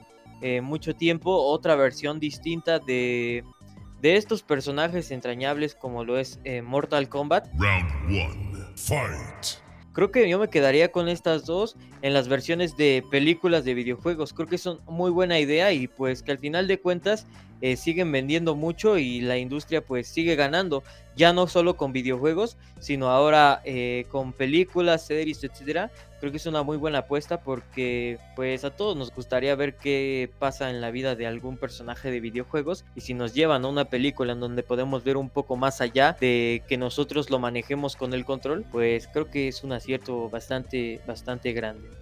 mucho 0.63 0.95
tiempo, 0.95 1.31
otra 1.31 1.75
versión 1.75 2.19
distinta 2.19 2.79
de, 2.79 3.43
de 4.01 4.17
estos 4.17 4.43
personajes 4.43 5.11
entrañables 5.11 5.75
como 5.75 6.03
lo 6.03 6.17
es 6.17 6.39
Mortal 6.63 7.09
Kombat. 7.09 7.47
Round 7.57 8.77
Fight. 8.77 9.65
Creo 9.93 10.11
que 10.11 10.27
yo 10.29 10.39
me 10.39 10.49
quedaría 10.49 10.91
con 10.91 11.07
estas 11.07 11.45
dos 11.45 11.77
en 12.05 12.13
las 12.13 12.27
versiones 12.27 12.77
de 12.77 13.03
películas 13.09 13.65
de 13.65 13.73
videojuegos. 13.73 14.31
Creo 14.31 14.47
que 14.47 14.59
son 14.59 14.79
muy 14.85 15.09
buena 15.09 15.39
idea 15.39 15.73
y 15.73 15.87
pues 15.87 16.21
que 16.21 16.31
al 16.31 16.37
final 16.37 16.67
de 16.67 16.79
cuentas 16.79 17.25
eh, 17.61 17.77
siguen 17.77 18.11
vendiendo 18.11 18.53
mucho 18.53 18.99
y 18.99 19.21
la 19.21 19.39
industria 19.39 19.83
pues 19.83 20.07
sigue 20.07 20.35
ganando. 20.35 20.83
Ya 21.15 21.33
no 21.33 21.47
solo 21.47 21.77
con 21.77 21.93
videojuegos, 21.93 22.57
sino 22.79 23.09
ahora 23.09 23.61
eh, 23.65 24.05
con 24.09 24.33
películas, 24.33 25.07
series, 25.07 25.43
etcétera. 25.43 25.89
Creo 26.19 26.29
que 26.31 26.37
es 26.37 26.45
una 26.45 26.61
muy 26.61 26.77
buena 26.77 26.99
apuesta 26.99 27.41
porque 27.41 28.19
pues 28.35 28.63
a 28.65 28.69
todos 28.69 28.95
nos 28.95 29.11
gustaría 29.11 29.55
ver 29.55 29.75
qué 29.75 30.29
pasa 30.37 30.69
en 30.69 30.81
la 30.81 30.91
vida 30.91 31.15
de 31.15 31.25
algún 31.25 31.57
personaje 31.57 32.11
de 32.11 32.19
videojuegos 32.19 32.85
y 32.95 33.01
si 33.01 33.15
nos 33.15 33.33
llevan 33.33 33.65
a 33.65 33.67
una 33.67 33.85
película 33.85 34.33
en 34.33 34.41
donde 34.41 34.61
podemos 34.61 35.03
ver 35.03 35.17
un 35.17 35.31
poco 35.31 35.55
más 35.55 35.81
allá 35.81 36.15
de 36.19 36.61
que 36.67 36.77
nosotros 36.77 37.31
lo 37.31 37.39
manejemos 37.39 37.95
con 37.95 38.13
el 38.13 38.25
control, 38.25 38.63
pues 38.71 39.07
creo 39.07 39.31
que 39.31 39.47
es 39.47 39.63
un 39.63 39.71
acierto 39.71 40.29
bastante 40.29 41.01
bastante 41.07 41.51
grande. 41.51 41.94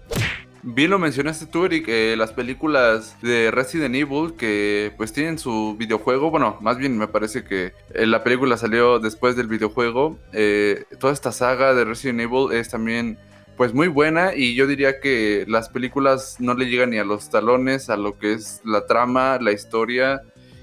Bien 0.63 0.89
lo 0.89 0.97
mencionaste 0.97 1.45
tú, 1.45 1.65
Eric, 1.65 1.87
eh, 1.87 2.15
las 2.17 2.31
películas 2.31 3.17
de 3.21 3.51
Resident 3.51 3.95
Evil 3.95 4.33
que 4.37 4.93
pues 4.97 5.11
tienen 5.11 5.37
su 5.37 5.75
videojuego, 5.77 6.31
bueno, 6.31 6.57
más 6.61 6.77
bien 6.77 6.97
me 6.97 7.07
parece 7.07 7.43
que 7.43 7.73
eh, 7.93 8.05
la 8.05 8.23
película 8.23 8.57
salió 8.57 8.99
después 8.99 9.35
del 9.35 9.47
videojuego, 9.47 10.17
eh, 10.31 10.85
toda 10.99 11.13
esta 11.13 11.31
saga 11.31 11.73
de 11.73 11.83
Resident 11.83 12.21
Evil 12.21 12.53
es 12.53 12.69
también 12.69 13.17
pues 13.57 13.73
muy 13.73 13.87
buena 13.87 14.33
y 14.33 14.55
yo 14.55 14.65
diría 14.65 14.99
que 14.99 15.45
las 15.47 15.69
películas 15.69 16.37
no 16.39 16.55
le 16.55 16.65
llegan 16.65 16.89
ni 16.89 16.97
a 16.97 17.03
los 17.03 17.29
talones 17.29 17.89
a 17.89 17.97
lo 17.97 18.17
que 18.17 18.33
es 18.33 18.61
la 18.65 18.87
trama, 18.87 19.37
la 19.39 19.51
historia 19.51 20.21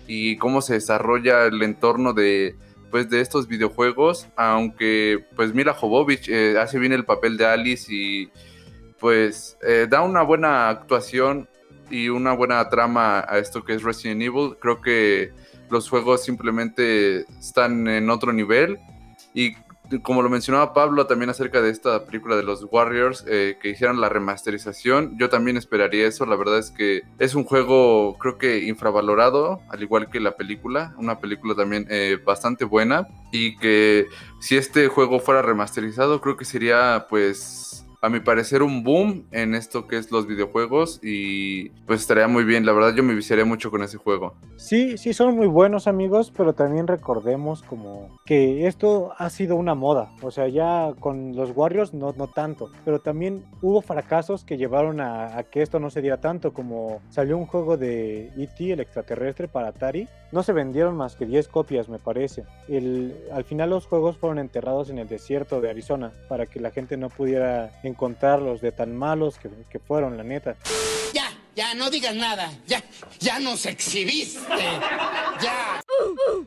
y 0.09 0.39
cómo 0.39 0.61
se 0.61 0.75
desarrolla 0.75 1.45
el 1.45 1.63
entorno 1.63 2.15
de 2.15 2.57
pues 2.91 3.09
de 3.09 3.21
estos 3.21 3.47
videojuegos, 3.47 4.27
aunque 4.35 5.25
pues 5.37 5.55
Mila 5.55 5.73
Jovovich 5.73 6.29
hace 6.59 6.81
bien 6.81 6.93
el 6.93 7.05
papel 7.05 7.37
de 7.37 7.47
Alice 7.47 7.95
y 7.95 8.33
pues 9.01 9.59
eh, 9.67 9.87
da 9.89 10.03
una 10.03 10.23
buena 10.23 10.69
actuación 10.69 11.49
y 11.91 12.09
una 12.09 12.33
buena 12.33 12.69
trama 12.69 13.25
a 13.27 13.39
esto 13.39 13.65
que 13.65 13.75
es 13.75 13.83
Resident 13.83 14.23
Evil. 14.23 14.57
Creo 14.61 14.81
que 14.81 15.33
los 15.71 15.89
juegos 15.89 16.23
simplemente 16.23 17.23
están 17.39 17.89
en 17.89 18.11
otro 18.11 18.33
nivel 18.33 18.79
y 19.35 19.55
como 19.99 20.23
lo 20.23 20.31
mencionaba 20.31 20.73
Pablo 20.73 21.07
también 21.07 21.31
acerca 21.31 21.61
de 21.61 21.71
esta 21.71 22.05
película 22.05 22.37
de 22.37 22.45
los 22.45 22.65
Warriors, 22.71 23.25
eh, 23.27 23.59
que 23.61 23.71
hicieran 23.71 24.01
la 24.01 24.09
remasterización, 24.09 25.19
yo 25.19 25.29
también 25.29 25.57
esperaría 25.57 26.07
eso. 26.07 26.27
La 26.27 26.37
verdad 26.37 26.59
es 26.59 26.71
que 26.71 27.03
es 27.19 27.35
un 27.35 27.45
juego, 27.45 28.17
creo 28.19 28.39
que 28.39 28.65
infravalorado, 28.65 29.61
al 29.69 29.83
igual 29.83 30.09
que 30.09 30.21
la 30.21 30.37
película. 30.37 30.95
Una 30.97 31.19
película 31.19 31.55
también 31.55 31.87
eh, 31.91 32.19
bastante 32.25 32.65
buena. 32.65 33.09
Y 33.33 33.57
que 33.57 34.07
si 34.41 34.57
este 34.57 34.87
juego 34.89 35.19
fuera 35.19 35.43
remasterizado, 35.43 36.21
creo 36.21 36.37
que 36.37 36.45
sería 36.45 37.07
pues 37.09 37.80
a 38.01 38.09
mi 38.09 38.21
parecer 38.21 38.63
un 38.63 38.83
boom 38.83 39.27
en 39.31 39.55
esto 39.55 39.87
que 39.87 39.99
es 39.99 40.11
los 40.11 40.27
videojuegos 40.27 41.01
y 41.03 41.69
pues 41.87 42.01
estaría 42.01 42.29
muy 42.29 42.45
bien, 42.45 42.65
la 42.65 42.73
verdad 42.73 42.95
yo 42.95 43.03
me 43.03 43.15
viciaría 43.15 43.45
mucho 43.45 43.71
con 43.71 43.83
ese 43.83 43.99
juego. 43.99 44.35
Sí, 44.57 44.97
sí 44.97 45.13
son 45.13 45.37
muy 45.37 45.47
buenos 45.47 45.87
amigos, 45.87 46.33
pero 46.35 46.55
también 46.55 46.87
recordemos 46.87 47.63
como 47.63 48.19
que 48.25 48.67
esto 48.67 49.13
ha 49.19 49.29
sido 49.31 49.57
una 49.57 49.75
moda, 49.75 50.13
o 50.23 50.31
sea, 50.31 50.49
ya 50.49 50.93
con 50.99 51.37
los 51.37 51.53
Warriors 51.55 51.93
no, 51.93 52.15
no 52.17 52.29
tanto, 52.29 52.71
pero 52.85 53.01
también 53.01 53.45
hubo 53.61 53.83
fracasos 53.83 54.45
que 54.45 54.57
llevaron 54.57 55.01
a, 55.01 55.43
que 55.51 55.63
esto 55.63 55.79
no 55.79 55.91
se 55.91 56.01
diera 56.01 56.21
tanto, 56.21 56.53
como 56.53 57.01
salió 57.11 57.37
un 57.37 57.47
juego 57.47 57.77
de 57.77 58.31
E.T., 58.37 58.73
el 58.73 58.81
extraterrestre, 58.81 59.49
para 59.49 59.69
Atari, 59.69 60.09
no 60.33 60.43
se 60.43 60.53
vendieron 60.53 60.97
más 60.97 61.17
que 61.17 61.27
10 61.27 61.49
copias 61.49 61.89
me 61.89 61.99
parece. 61.99 62.45
El, 62.69 63.17
al 63.33 63.45
final 63.45 63.71
los 63.71 63.87
juegos 63.87 64.17
fueron 64.17 64.39
enterrados 64.39 64.91
en 64.91 64.99
el 64.99 65.09
desierto 65.09 65.61
de 65.61 65.71
Arizona 65.71 66.13
para 66.29 66.47
que 66.47 66.61
la 66.61 66.71
gente 66.71 66.97
no 66.97 67.09
pudiera 67.09 67.81
encontrarlos 67.91 68.61
de 68.61 68.73
tan 68.73 68.97
malos 68.97 69.39
que, 69.39 69.49
que 69.71 69.79
fueron, 69.79 70.17
la 70.17 70.23
neta. 70.23 70.57
Ya, 71.13 71.31
ya, 71.55 71.75
no 71.75 71.91
digas 71.91 72.15
nada. 72.15 72.51
Ya, 72.67 72.83
ya 73.19 73.39
nos 73.39 73.67
exhibiste. 73.67 74.41
Ya. 75.43 75.81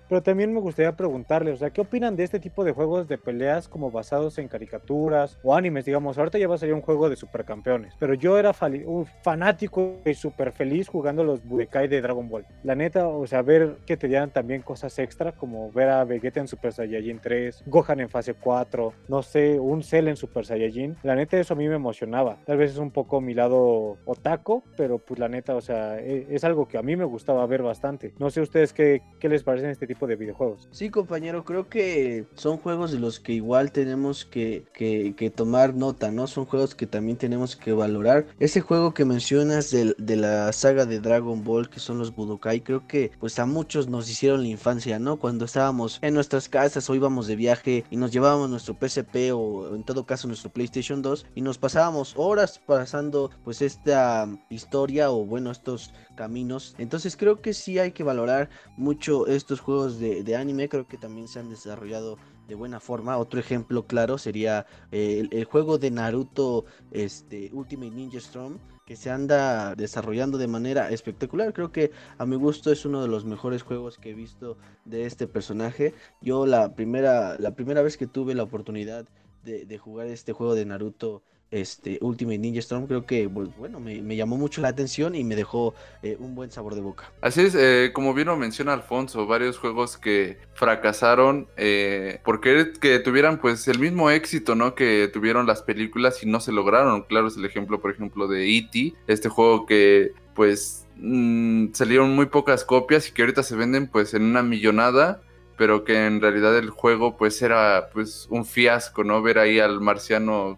Pero 0.10 0.22
también 0.22 0.54
me 0.54 0.60
gustaría 0.60 0.96
preguntarle, 0.96 1.52
o 1.52 1.58
sea, 1.58 1.70
¿qué 1.70 1.82
opinan 1.82 2.16
de 2.16 2.24
este 2.24 2.40
tipo 2.40 2.64
de 2.64 2.72
juegos 2.72 3.08
de 3.08 3.18
peleas 3.18 3.68
como 3.68 3.92
basados 3.92 4.38
en 4.38 4.48
caricaturas 4.48 5.40
o 5.44 5.56
animes? 5.56 5.86
Digamos, 5.86 6.18
ahorita 6.18 6.38
ya 6.38 6.48
va 6.48 6.56
a 6.56 6.58
salir 6.58 6.74
un 6.74 6.82
juego 6.82 7.10
de 7.10 7.16
supercampeones, 7.16 7.96
pero 8.00 8.14
yo 8.14 8.38
era 8.38 8.54
un 8.86 9.06
fanático 9.24 9.98
y 10.06 10.14
súper 10.14 10.52
feliz 10.52 10.88
jugando 10.88 11.24
los 11.24 11.44
Budokai 11.44 11.88
de 11.88 12.02
Dragon 12.02 12.28
Ball. 12.30 12.46
La 12.64 12.76
neta, 12.76 13.08
o 13.08 13.26
sea, 13.28 13.42
ver 13.42 13.78
que 13.86 13.98
te 13.98 14.08
dieran 14.08 14.32
también 14.32 14.62
cosas 14.62 14.98
extra, 15.00 15.32
como 15.32 15.72
ver 15.72 15.90
a 15.90 16.04
Vegeta 16.04 16.40
en 16.40 16.48
Super 16.48 16.74
Saiyajin 16.74 17.20
3, 17.20 17.64
Gohan 17.68 18.00
en 18.00 18.10
fase 18.10 18.34
4, 18.34 18.94
no 19.08 19.24
sé, 19.24 19.60
un 19.60 19.84
Cell 19.84 20.08
en 20.08 20.16
Super 20.16 20.46
Saiyajin. 20.46 20.98
La 21.04 21.16
neta, 21.16 21.40
eso 21.40 21.54
a 21.54 21.58
mí 21.58 21.68
me 21.68 21.76
emocionaba. 21.76 22.38
Tal 22.46 22.58
vez 22.58 22.72
es 22.72 22.78
un 22.78 22.92
poco 22.92 23.22
mi 23.22 23.34
lado 23.34 23.98
otaco, 24.06 24.64
pero 24.78 25.00
pues 25.00 25.20
la 25.20 25.30
neta, 25.30 25.56
o 25.56 25.62
sea, 25.62 26.00
es, 26.00 26.26
es 26.30 26.44
algo 26.44 26.68
que 26.68 26.78
a 26.78 26.82
mí 26.82 26.96
me 26.96 27.06
gustaba 27.06 27.46
ver 27.46 27.64
bastante. 27.64 28.14
No 28.20 28.30
sé 28.30 28.42
ustedes 28.42 28.74
qué, 28.74 29.02
qué 29.20 29.30
les 29.30 29.44
parecen 29.64 29.72
este 29.72 29.88
tipo 29.88 30.08
de 30.08 30.16
videojuegos. 30.16 30.68
Sí, 30.72 30.90
compañero, 30.90 31.44
creo 31.46 31.70
que 31.70 32.26
son 32.36 32.58
juegos 32.58 32.92
de 32.92 33.00
los 33.00 33.20
que 33.20 33.34
igual 33.34 33.72
tenemos 33.72 34.26
que, 34.26 34.66
que, 34.74 35.16
que 35.16 35.30
tomar 35.30 35.74
nota, 35.74 36.12
¿no? 36.12 36.28
Son 36.28 36.46
juegos 36.46 36.76
que 36.76 36.86
también 36.86 37.18
tenemos 37.18 37.56
que 37.56 37.72
valorar. 37.72 38.26
Ese 38.40 38.62
juego 38.62 38.94
que 38.94 39.06
mencionas 39.06 39.72
de, 39.72 39.96
de, 39.98 40.16
la 40.16 40.52
saga 40.52 40.86
de 40.86 41.00
Dragon 41.00 41.44
Ball, 41.44 41.70
que 41.70 41.80
son 41.80 41.98
los 41.98 42.14
Budokai, 42.14 42.62
creo 42.62 42.88
que 42.88 43.12
pues 43.20 43.40
a 43.40 43.46
muchos 43.46 43.88
nos 43.88 44.10
hicieron 44.10 44.42
la 44.42 44.50
infancia, 44.50 45.00
¿no? 45.00 45.18
Cuando 45.18 45.46
estábamos 45.46 46.00
en 46.02 46.14
nuestras 46.14 46.50
casas 46.50 46.90
o 46.90 46.96
íbamos 46.96 47.28
de 47.28 47.36
viaje 47.36 47.86
y 47.90 47.98
nos 47.98 48.12
llevábamos 48.12 48.50
nuestro 48.50 48.76
PSP 48.76 49.32
o 49.34 49.76
en 49.76 49.84
todo 49.84 50.06
caso 50.06 50.28
nuestro 50.28 50.52
PlayStation 50.52 51.02
2 51.02 51.26
y 51.36 51.42
nos 51.42 51.58
pasábamos 51.58 52.14
horas 52.18 52.60
pasando 52.66 53.32
pues 53.44 53.62
esta 53.62 54.28
historia 54.50 55.12
o 55.12 55.26
bueno 55.26 55.52
estos 55.52 55.94
caminos. 56.16 56.76
Entonces 56.78 57.18
creo 57.18 57.42
que 57.42 57.54
sí 57.54 57.80
hay 57.80 57.92
que 57.92 58.04
valorar 58.04 58.50
mucho 58.78 59.28
estos 59.28 59.60
juegos 59.60 60.00
de, 60.00 60.24
de 60.24 60.36
anime, 60.36 60.70
creo 60.70 60.88
que 60.88 60.98
también 60.98 61.28
se 61.28 61.40
han 61.40 61.50
desarrollado 61.50 62.18
de 62.48 62.56
buena 62.56 62.80
forma. 62.80 63.18
Otro 63.18 63.40
ejemplo 63.40 63.86
claro 63.88 64.18
sería 64.18 64.66
eh, 64.92 65.20
el, 65.20 65.30
el, 65.32 65.46
juego 65.46 65.78
de 65.78 65.92
Naruto 65.92 66.66
este, 66.92 67.50
Ultimate 67.54 67.92
Ninja 67.92 68.18
Storm 68.18 68.60
que 68.86 68.96
se 68.98 69.10
anda 69.10 69.76
desarrollando 69.76 70.38
de 70.38 70.48
manera 70.48 70.90
espectacular. 70.90 71.54
Creo 71.54 71.72
que 71.72 71.92
a 72.18 72.26
mi 72.26 72.36
gusto 72.36 72.72
es 72.72 72.86
uno 72.86 73.02
de 73.02 73.08
los 73.08 73.24
mejores 73.26 73.64
juegos 73.64 73.98
que 73.98 74.12
he 74.12 74.14
visto 74.14 74.58
de 74.84 75.06
este 75.06 75.28
personaje. 75.28 75.94
Yo 76.22 76.46
la 76.46 76.76
primera, 76.76 77.38
la 77.40 77.56
primera 77.56 77.82
vez 77.82 77.98
que 77.98 78.08
tuve 78.08 78.36
la 78.36 78.44
oportunidad 78.44 79.08
de, 79.44 79.66
de 79.66 79.78
jugar 79.78 80.08
este 80.08 80.34
juego 80.34 80.54
de 80.56 80.66
Naruto 80.66 81.24
este 81.54 82.00
Ultimate 82.02 82.40
Ninja 82.40 82.60
Storm 82.60 82.88
creo 82.88 83.06
que 83.06 83.30
pues, 83.30 83.50
bueno 83.58 83.80
me, 83.80 84.16
llamó 84.16 84.38
mucho 84.38 84.62
la 84.62 84.70
atención 84.70 85.16
y 85.16 85.24
me 85.24 85.36
dejó 85.36 85.76
eh, 86.02 86.18
un 86.20 86.36
buen 86.36 86.52
sabor 86.52 86.76
de 86.76 86.82
boca. 86.82 87.12
Así 87.22 87.42
es 87.42 87.56
eh, 87.56 87.92
como 87.94 88.14
bien 88.14 88.28
lo 88.28 88.38
menciona 88.38 88.74
Alfonso 88.74 89.28
varios 89.28 89.58
juegos 89.58 89.98
que 89.98 90.38
fracasaron 90.54 91.48
eh, 91.56 92.20
porque 92.26 92.74
que 92.82 93.00
tuvieran 93.00 93.40
pues 93.40 93.68
el 93.68 93.80
mismo 93.80 94.10
éxito 94.10 94.56
no 94.56 94.76
que 94.76 95.10
tuvieron 95.14 95.46
las 95.46 95.62
películas 95.62 96.24
y 96.24 96.26
no 96.26 96.40
se 96.40 96.52
lograron. 96.52 97.04
Claro 97.04 97.28
es 97.28 97.38
el 97.38 97.46
ejemplo 97.46 97.80
por 97.80 97.92
ejemplo 97.92 98.28
de 98.28 98.58
E.T. 98.58 98.96
este 99.08 99.30
juego 99.30 99.66
que 99.66 100.14
pues 100.34 100.88
mmm, 100.96 101.68
salieron 101.74 102.16
muy 102.16 102.26
pocas 102.26 102.66
copias 102.66 103.08
y 103.08 103.12
que 103.12 103.22
ahorita 103.22 103.44
se 103.44 103.56
venden 103.56 103.88
pues 103.88 104.14
en 104.14 104.24
una 104.24 104.42
millonada 104.42 105.22
pero 105.58 105.84
que 105.84 106.08
en 106.08 106.20
realidad 106.20 106.58
el 106.58 106.72
juego 106.72 107.16
pues 107.16 107.42
era 107.42 107.90
pues 107.94 108.28
un 108.30 108.44
fiasco 108.44 109.04
no 109.04 109.22
ver 109.22 109.38
ahí 109.38 109.60
al 109.60 109.82
marciano 109.82 110.58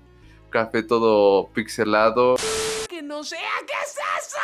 café 0.56 0.84
todo 0.84 1.50
pixelado. 1.50 2.38
¡Que 2.88 3.02
no 3.02 3.26
sea! 3.26 3.40
¿Qué 3.68 3.74
es 3.84 3.98
eso? 4.22 4.40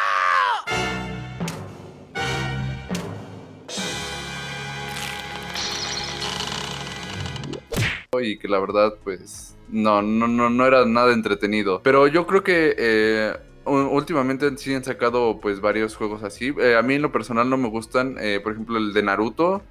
Y 8.22 8.38
que 8.40 8.50
la 8.50 8.60
verdad, 8.60 8.96
pues, 9.06 9.56
no, 9.70 10.02
no, 10.02 10.28
no, 10.28 10.50
no 10.50 10.66
era 10.68 10.86
nada 10.86 11.14
entretenido. 11.14 11.80
Pero 11.82 12.08
yo 12.08 12.28
creo 12.28 12.44
que 12.44 12.76
eh, 12.78 13.34
últimamente 13.64 14.52
sí 14.58 14.74
han 14.74 14.84
sacado, 14.84 15.40
pues, 15.40 15.62
varios 15.62 15.96
juegos 15.96 16.24
así. 16.24 16.54
Eh, 16.60 16.76
a 16.76 16.82
mí 16.82 16.96
en 16.96 17.04
lo 17.04 17.14
personal 17.14 17.50
no 17.50 17.56
me 17.56 17.70
gustan, 17.70 18.18
eh, 18.20 18.42
por 18.44 18.52
ejemplo, 18.52 18.78
el 18.78 18.92
de 18.92 19.02
Naruto, 19.02 19.62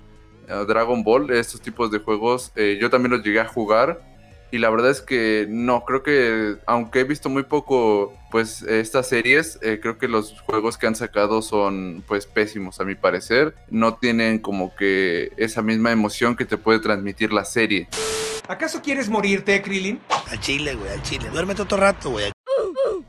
Dragon 0.67 1.05
Ball, 1.05 1.31
estos 1.33 1.61
tipos 1.61 1.91
de 1.91 1.99
juegos. 1.99 2.51
yo 2.57 2.89
también 2.89 3.13
los 3.13 3.23
llegué 3.23 3.41
a 3.41 3.47
jugar 3.47 4.01
y 4.51 4.59
la 4.59 4.71
verdad 4.71 4.91
es 4.91 5.01
que 5.01 5.47
no, 5.49 5.85
creo 5.85 6.03
que 6.03 6.57
aunque 6.67 7.01
he 7.01 7.05
visto 7.05 7.29
muy 7.29 7.45
poco 7.45 8.13
pues 8.31 8.63
estas 8.63 9.09
series, 9.09 9.59
eh, 9.63 9.81
creo 9.81 9.99
que 9.99 10.09
los 10.09 10.41
juegos 10.41 10.79
que 10.79 10.87
han 10.87 10.95
sacado 10.95 11.43
son 11.43 12.05
pues 12.07 12.27
pésimos 12.27 12.81
a 12.81 12.85
mi 12.85 12.95
parecer, 12.95 13.55
no 13.71 13.95
tienen 13.95 14.39
como 14.39 14.75
que 14.75 15.33
esa 15.37 15.63
misma 15.63 15.93
emoción 15.93 16.37
que 16.37 16.45
te 16.45 16.57
puede 16.57 16.79
transmitir 16.81 17.33
la 17.33 17.45
serie. 17.45 17.89
¿Acaso 18.49 18.83
quieres 18.83 19.09
morirte, 19.09 19.63
Krillin? 19.63 20.01
Al 20.29 20.41
chile, 20.41 20.75
güey, 20.75 20.91
al 20.91 21.03
chile. 21.03 21.29
Duérmete 21.31 21.63
otro 21.63 21.79
rato, 21.79 22.11
güey. 22.11 22.33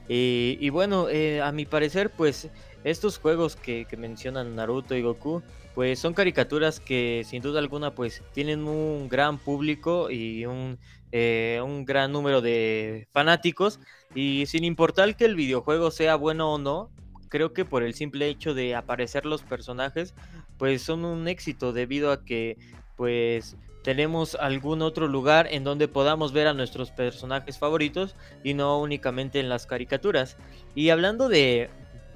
Y, 0.07 0.57
y, 0.59 0.69
bueno, 0.69 1.07
eh, 1.09 1.41
a 1.41 1.51
mi 1.51 1.65
parecer, 1.65 2.09
pues 2.09 2.49
estos 2.83 3.17
juegos 3.17 3.55
que, 3.55 3.85
que 3.85 3.95
mencionan 3.95 4.55
Naruto 4.55 4.95
y 4.95 5.01
Goku, 5.01 5.41
pues 5.73 5.99
son 5.99 6.13
caricaturas 6.13 6.79
que 6.79 7.23
sin 7.25 7.41
duda 7.41 7.59
alguna 7.59 7.95
pues 7.95 8.23
tienen 8.33 8.67
un 8.67 9.07
gran 9.07 9.37
público 9.37 10.09
y 10.09 10.45
un 10.45 10.77
eh, 11.11 11.61
un 11.63 11.85
gran 11.85 12.11
número 12.11 12.41
de 12.41 13.07
fanáticos 13.11 13.79
y 14.15 14.45
sin 14.45 14.63
importar 14.63 15.15
que 15.15 15.25
el 15.25 15.35
videojuego 15.35 15.91
sea 15.91 16.15
bueno 16.15 16.53
o 16.53 16.57
no, 16.57 16.89
creo 17.29 17.53
que 17.53 17.65
por 17.65 17.83
el 17.83 17.93
simple 17.93 18.27
hecho 18.27 18.53
de 18.53 18.75
aparecer 18.75 19.25
los 19.25 19.41
personajes, 19.41 20.13
pues 20.57 20.81
son 20.81 21.05
un 21.05 21.27
éxito 21.27 21.73
debido 21.73 22.11
a 22.11 22.23
que 22.23 22.57
pues 22.95 23.55
tenemos 23.83 24.35
algún 24.35 24.81
otro 24.81 25.07
lugar 25.07 25.47
en 25.49 25.63
donde 25.63 25.87
podamos 25.87 26.33
ver 26.33 26.47
a 26.47 26.53
nuestros 26.53 26.91
personajes 26.91 27.57
favoritos 27.57 28.15
y 28.43 28.53
no 28.53 28.79
únicamente 28.79 29.39
en 29.39 29.49
las 29.49 29.65
caricaturas. 29.65 30.37
Y 30.75 30.89
hablando 30.89 31.29
de, 31.29 31.69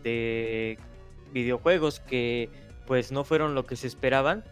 de 0.03 0.77
videojuegos 1.33 1.99
que 1.99 2.49
pues 2.85 3.11
no 3.11 3.23
fueron 3.23 3.55
lo 3.55 3.65
que 3.65 3.75
se 3.75 3.87
esperaban, 3.87 4.43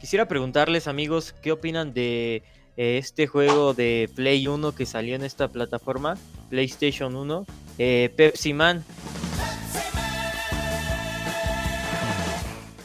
quisiera 0.00 0.28
preguntarles 0.28 0.88
amigos 0.88 1.34
qué 1.42 1.52
opinan 1.52 1.92
de 1.92 2.42
este 2.76 3.26
juego 3.26 3.74
de 3.74 4.10
Play 4.14 4.46
1 4.46 4.74
que 4.74 4.86
salió 4.86 5.14
en 5.14 5.24
esta 5.24 5.48
plataforma, 5.48 6.16
PlayStation 6.50 7.16
1, 7.16 7.46
eh, 7.78 8.12
Pepsi 8.16 8.54
Man. 8.54 8.84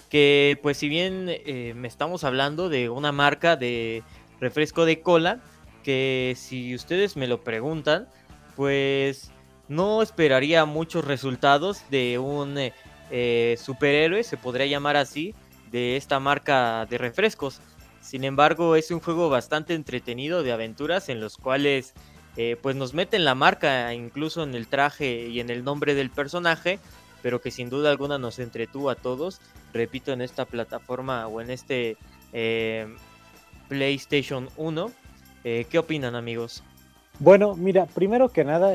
Que 0.10 0.58
pues 0.62 0.78
si 0.78 0.90
bien 0.90 1.26
eh, 1.28 1.74
me 1.76 1.88
estamos 1.88 2.24
hablando 2.24 2.70
de 2.70 2.90
una 2.90 3.12
marca 3.12 3.56
de 3.56 4.04
refresco 4.40 4.86
de 4.86 5.02
cola, 5.02 5.42
que 5.84 6.36
si 6.38 6.74
ustedes 6.76 7.18
me 7.18 7.28
lo 7.28 7.44
preguntan, 7.44 8.08
pues 8.56 9.32
no 9.68 10.02
esperaría 10.02 10.66
muchos 10.66 11.06
resultados 11.06 11.84
de 11.90 12.20
un 12.20 12.58
eh, 12.58 12.74
eh, 13.12 13.58
superhéroe, 13.62 14.24
se 14.24 14.38
podría 14.38 14.66
llamar 14.66 14.98
así, 14.98 15.34
de 15.72 15.98
esta 15.98 16.20
marca 16.20 16.86
de 16.90 16.98
refrescos. 16.98 17.62
Sin 18.08 18.24
embargo, 18.24 18.78
es 18.78 18.90
un 18.90 19.02
juego 19.02 19.28
bastante 19.28 19.74
entretenido 19.74 20.42
de 20.42 20.54
aventuras 20.54 21.10
en 21.10 21.20
los 21.20 21.36
cuales 21.36 21.94
eh, 22.38 22.56
pues 22.62 22.74
nos 22.74 22.94
meten 22.94 23.26
la 23.26 23.36
marca 23.36 23.94
incluso 23.94 24.44
en 24.44 24.56
el 24.56 24.68
traje 24.68 25.28
y 25.28 25.42
en 25.42 25.50
el 25.50 25.66
nombre 25.66 25.94
del 25.94 26.10
personaje, 26.10 26.80
pero 27.22 27.42
que 27.42 27.52
sin 27.52 27.70
duda 27.70 27.92
alguna 27.92 28.18
nos 28.18 28.40
entretuvo 28.40 28.90
a 28.90 28.96
todos. 28.96 29.42
Repito, 29.74 30.14
en 30.14 30.22
esta 30.22 30.46
plataforma 30.46 31.28
o 31.28 31.42
en 31.42 31.50
este 31.50 31.98
PlayStation 33.68 34.48
1. 34.56 34.92
¿Qué 35.44 35.78
opinan 35.78 36.16
amigos? 36.16 36.64
Bueno, 37.20 37.56
mira, 37.56 37.88
primero 37.88 38.30
que 38.30 38.46
nada, 38.46 38.74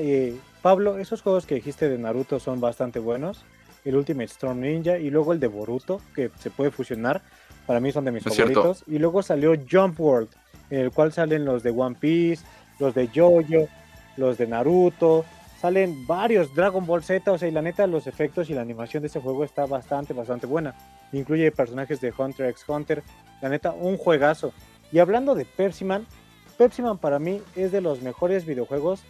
Pablo, 0.60 0.98
esos 0.98 1.22
juegos 1.22 1.46
que 1.46 1.54
dijiste 1.54 1.88
de 1.88 1.96
Naruto 1.96 2.38
son 2.38 2.60
bastante 2.60 2.98
buenos. 2.98 3.46
El 3.86 3.96
Ultimate 3.96 4.26
Storm 4.26 4.60
Ninja 4.60 4.98
y 4.98 5.08
luego 5.08 5.32
el 5.32 5.40
de 5.40 5.46
Boruto, 5.46 6.02
que 6.14 6.30
se 6.38 6.50
puede 6.50 6.70
fusionar. 6.70 7.22
Para 7.66 7.80
mí 7.80 7.92
son 7.92 8.04
de 8.04 8.12
mis 8.12 8.22
favoritos. 8.22 8.84
Y 8.86 8.98
luego 8.98 9.22
salió 9.22 9.54
Jump 9.70 10.00
World, 10.00 10.28
en 10.70 10.80
el 10.80 10.90
cual 10.90 11.12
salen 11.12 11.44
los 11.44 11.62
de 11.62 11.70
One 11.70 11.96
Piece, 11.98 12.44
los 12.78 12.94
de 12.94 13.08
Jojo, 13.08 13.68
los 14.16 14.38
de 14.38 14.46
Naruto. 14.46 15.24
Salen 15.60 16.06
varios 16.06 16.52
Dragon 16.54 16.84
Ball 16.84 17.04
Z, 17.04 17.30
o 17.30 17.38
sea, 17.38 17.48
y 17.48 17.52
la 17.52 17.62
neta, 17.62 17.86
los 17.86 18.08
efectos 18.08 18.50
y 18.50 18.54
la 18.54 18.62
animación 18.62 19.02
de 19.02 19.06
ese 19.06 19.20
juego 19.20 19.44
está 19.44 19.64
bastante, 19.64 20.12
bastante 20.12 20.46
buena. 20.46 20.74
Incluye 21.12 21.52
personajes 21.52 22.00
de 22.00 22.12
Hunter 22.16 22.46
x 22.50 22.64
Hunter. 22.66 23.02
La 23.40 23.48
neta, 23.48 23.72
un 23.72 23.96
juegazo. 23.96 24.52
Y 24.90 24.98
hablando 24.98 25.34
de 25.34 25.44
Pepsi 25.44 25.84
Man, 25.84 26.06
Pepsi 26.58 26.82
Man 26.82 26.98
para 26.98 27.18
mí 27.18 27.40
es 27.54 27.70
de 27.70 27.80
los 27.80 28.02
mejores 28.02 28.44
videojuegos 28.44 29.02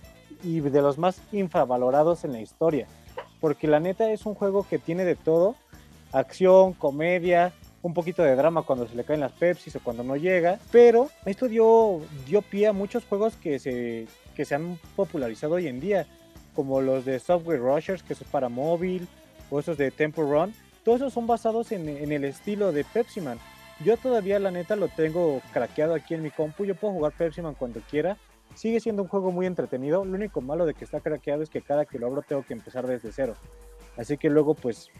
y 0.42 0.60
de 0.60 0.82
los 0.82 0.98
más 0.98 1.22
infravalorados 1.32 2.24
en 2.24 2.32
la 2.32 2.40
historia. 2.40 2.86
Porque 3.40 3.66
la 3.66 3.80
neta 3.80 4.10
es 4.12 4.26
un 4.26 4.34
juego 4.34 4.66
que 4.68 4.78
tiene 4.78 5.04
de 5.04 5.16
todo, 5.16 5.56
acción, 6.12 6.74
comedia, 6.74 7.52
un 7.82 7.94
poquito 7.94 8.22
de 8.22 8.36
drama 8.36 8.62
cuando 8.62 8.86
se 8.86 8.94
le 8.94 9.04
caen 9.04 9.20
las 9.20 9.32
Pepsis 9.32 9.76
o 9.76 9.80
cuando 9.80 10.04
no 10.04 10.16
llega, 10.16 10.58
pero 10.70 11.10
esto 11.26 11.48
dio, 11.48 12.00
dio 12.26 12.42
pie 12.42 12.68
a 12.68 12.72
muchos 12.72 13.04
juegos 13.04 13.36
que 13.36 13.58
se, 13.58 14.06
que 14.34 14.44
se 14.44 14.54
han 14.54 14.78
popularizado 14.96 15.54
hoy 15.54 15.66
en 15.66 15.80
día, 15.80 16.06
como 16.54 16.80
los 16.80 17.04
de 17.04 17.18
Software 17.18 17.60
Rushers, 17.60 18.02
que 18.02 18.12
es 18.12 18.24
para 18.24 18.48
móvil, 18.48 19.08
o 19.50 19.58
esos 19.58 19.76
de 19.76 19.90
Temple 19.90 20.24
Run, 20.24 20.54
todos 20.84 21.00
esos 21.00 21.12
son 21.12 21.26
basados 21.26 21.72
en, 21.72 21.88
en 21.88 22.12
el 22.12 22.24
estilo 22.24 22.72
de 22.72 22.84
Pepsi 22.84 23.20
Man. 23.20 23.38
Yo 23.84 23.96
todavía 23.96 24.38
la 24.38 24.50
neta 24.50 24.76
lo 24.76 24.88
tengo 24.88 25.40
craqueado 25.52 25.94
aquí 25.94 26.14
en 26.14 26.22
mi 26.22 26.30
compu, 26.30 26.64
yo 26.64 26.74
puedo 26.74 26.94
jugar 26.94 27.12
Pepsi 27.12 27.42
Man 27.42 27.56
cuando 27.58 27.80
quiera, 27.80 28.16
Sigue 28.54 28.80
siendo 28.80 29.02
un 29.02 29.08
juego 29.08 29.32
muy 29.32 29.46
entretenido. 29.46 30.04
Lo 30.04 30.14
único 30.14 30.40
malo 30.40 30.66
de 30.66 30.74
que 30.74 30.84
está 30.84 31.00
craqueado 31.00 31.42
es 31.42 31.50
que 31.50 31.62
cada 31.62 31.86
que 31.86 31.98
lo 31.98 32.06
abro 32.06 32.22
tengo 32.22 32.44
que 32.44 32.52
empezar 32.52 32.86
desde 32.86 33.12
cero. 33.12 33.34
Así 33.96 34.18
que 34.18 34.30
luego 34.30 34.54
pues 34.54 34.90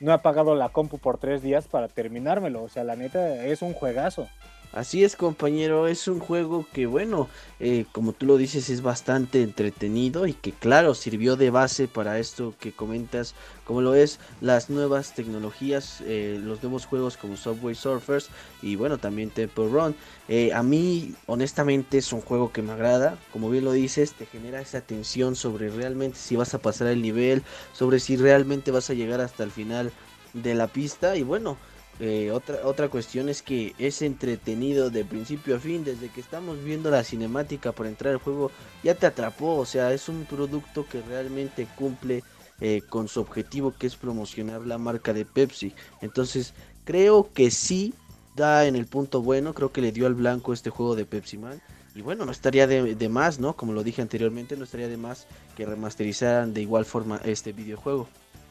no 0.00 0.12
he 0.12 0.14
apagado 0.14 0.54
la 0.54 0.68
compu 0.68 0.98
por 0.98 1.18
tres 1.18 1.42
días 1.42 1.68
para 1.68 1.88
terminármelo. 1.88 2.62
O 2.62 2.68
sea, 2.68 2.84
la 2.84 2.96
neta 2.96 3.44
es 3.44 3.62
un 3.62 3.72
juegazo. 3.72 4.28
Así 4.70 5.02
es 5.02 5.16
compañero, 5.16 5.86
es 5.86 6.08
un 6.08 6.20
juego 6.20 6.66
que 6.74 6.86
bueno, 6.86 7.30
eh, 7.58 7.86
como 7.90 8.12
tú 8.12 8.26
lo 8.26 8.36
dices, 8.36 8.68
es 8.68 8.82
bastante 8.82 9.42
entretenido 9.42 10.26
y 10.26 10.34
que 10.34 10.52
claro, 10.52 10.94
sirvió 10.94 11.36
de 11.36 11.48
base 11.48 11.88
para 11.88 12.18
esto 12.18 12.54
que 12.60 12.72
comentas, 12.72 13.34
como 13.64 13.80
lo 13.80 13.94
es 13.94 14.20
las 14.42 14.68
nuevas 14.68 15.14
tecnologías, 15.14 16.02
eh, 16.02 16.38
los 16.44 16.62
nuevos 16.62 16.84
juegos 16.84 17.16
como 17.16 17.38
Subway 17.38 17.74
Surfers 17.74 18.28
y 18.60 18.76
bueno, 18.76 18.98
también 18.98 19.30
Temple 19.30 19.68
Run. 19.68 19.96
Eh, 20.28 20.52
a 20.52 20.62
mí 20.62 21.14
honestamente 21.26 21.96
es 21.96 22.12
un 22.12 22.20
juego 22.20 22.52
que 22.52 22.60
me 22.60 22.72
agrada, 22.72 23.18
como 23.32 23.48
bien 23.48 23.64
lo 23.64 23.72
dices, 23.72 24.12
te 24.12 24.26
genera 24.26 24.60
esa 24.60 24.82
tensión 24.82 25.34
sobre 25.34 25.70
realmente 25.70 26.18
si 26.18 26.36
vas 26.36 26.52
a 26.52 26.60
pasar 26.60 26.88
el 26.88 27.00
nivel, 27.00 27.42
sobre 27.72 28.00
si 28.00 28.16
realmente 28.16 28.70
vas 28.70 28.90
a 28.90 28.94
llegar 28.94 29.22
hasta 29.22 29.44
el 29.44 29.50
final 29.50 29.92
de 30.34 30.54
la 30.54 30.66
pista 30.66 31.16
y 31.16 31.22
bueno, 31.22 31.56
eh, 32.00 32.30
otra, 32.30 32.60
otra 32.64 32.88
cuestión 32.88 33.28
es 33.28 33.42
que 33.42 33.74
es 33.78 34.02
entretenido 34.02 34.90
de 34.90 35.04
principio 35.04 35.56
a 35.56 35.58
fin, 35.58 35.84
desde 35.84 36.08
que 36.08 36.20
estamos 36.20 36.62
viendo 36.62 36.90
la 36.90 37.02
cinemática 37.02 37.72
para 37.72 37.88
entrar 37.88 38.14
al 38.14 38.20
juego, 38.20 38.52
ya 38.84 38.94
te 38.94 39.06
atrapó, 39.06 39.56
o 39.56 39.66
sea, 39.66 39.92
es 39.92 40.08
un 40.08 40.24
producto 40.24 40.86
que 40.86 41.02
realmente 41.02 41.66
cumple 41.76 42.22
eh, 42.60 42.82
con 42.88 43.08
su 43.08 43.20
objetivo 43.20 43.74
que 43.76 43.88
es 43.88 43.96
promocionar 43.96 44.60
la 44.62 44.78
marca 44.78 45.12
de 45.12 45.24
Pepsi. 45.24 45.74
Entonces, 46.00 46.54
creo 46.84 47.32
que 47.32 47.50
sí 47.50 47.94
da 48.36 48.66
en 48.66 48.76
el 48.76 48.86
punto 48.86 49.20
bueno, 49.20 49.52
creo 49.52 49.72
que 49.72 49.80
le 49.80 49.90
dio 49.90 50.06
al 50.06 50.14
blanco 50.14 50.52
este 50.52 50.70
juego 50.70 50.94
de 50.94 51.04
Pepsi 51.04 51.36
Man. 51.38 51.60
Y 51.96 52.02
bueno, 52.02 52.24
no 52.24 52.30
estaría 52.30 52.68
de, 52.68 52.94
de 52.94 53.08
más, 53.08 53.40
¿no? 53.40 53.56
Como 53.56 53.72
lo 53.72 53.82
dije 53.82 54.02
anteriormente, 54.02 54.56
no 54.56 54.64
estaría 54.64 54.86
de 54.86 54.96
más 54.96 55.26
que 55.56 55.66
remasterizaran 55.66 56.54
de 56.54 56.62
igual 56.62 56.84
forma 56.84 57.20
este 57.24 57.52
videojuego. 57.52 58.08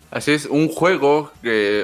Así 0.10 0.32
es, 0.32 0.46
un 0.46 0.70
juego, 0.70 1.32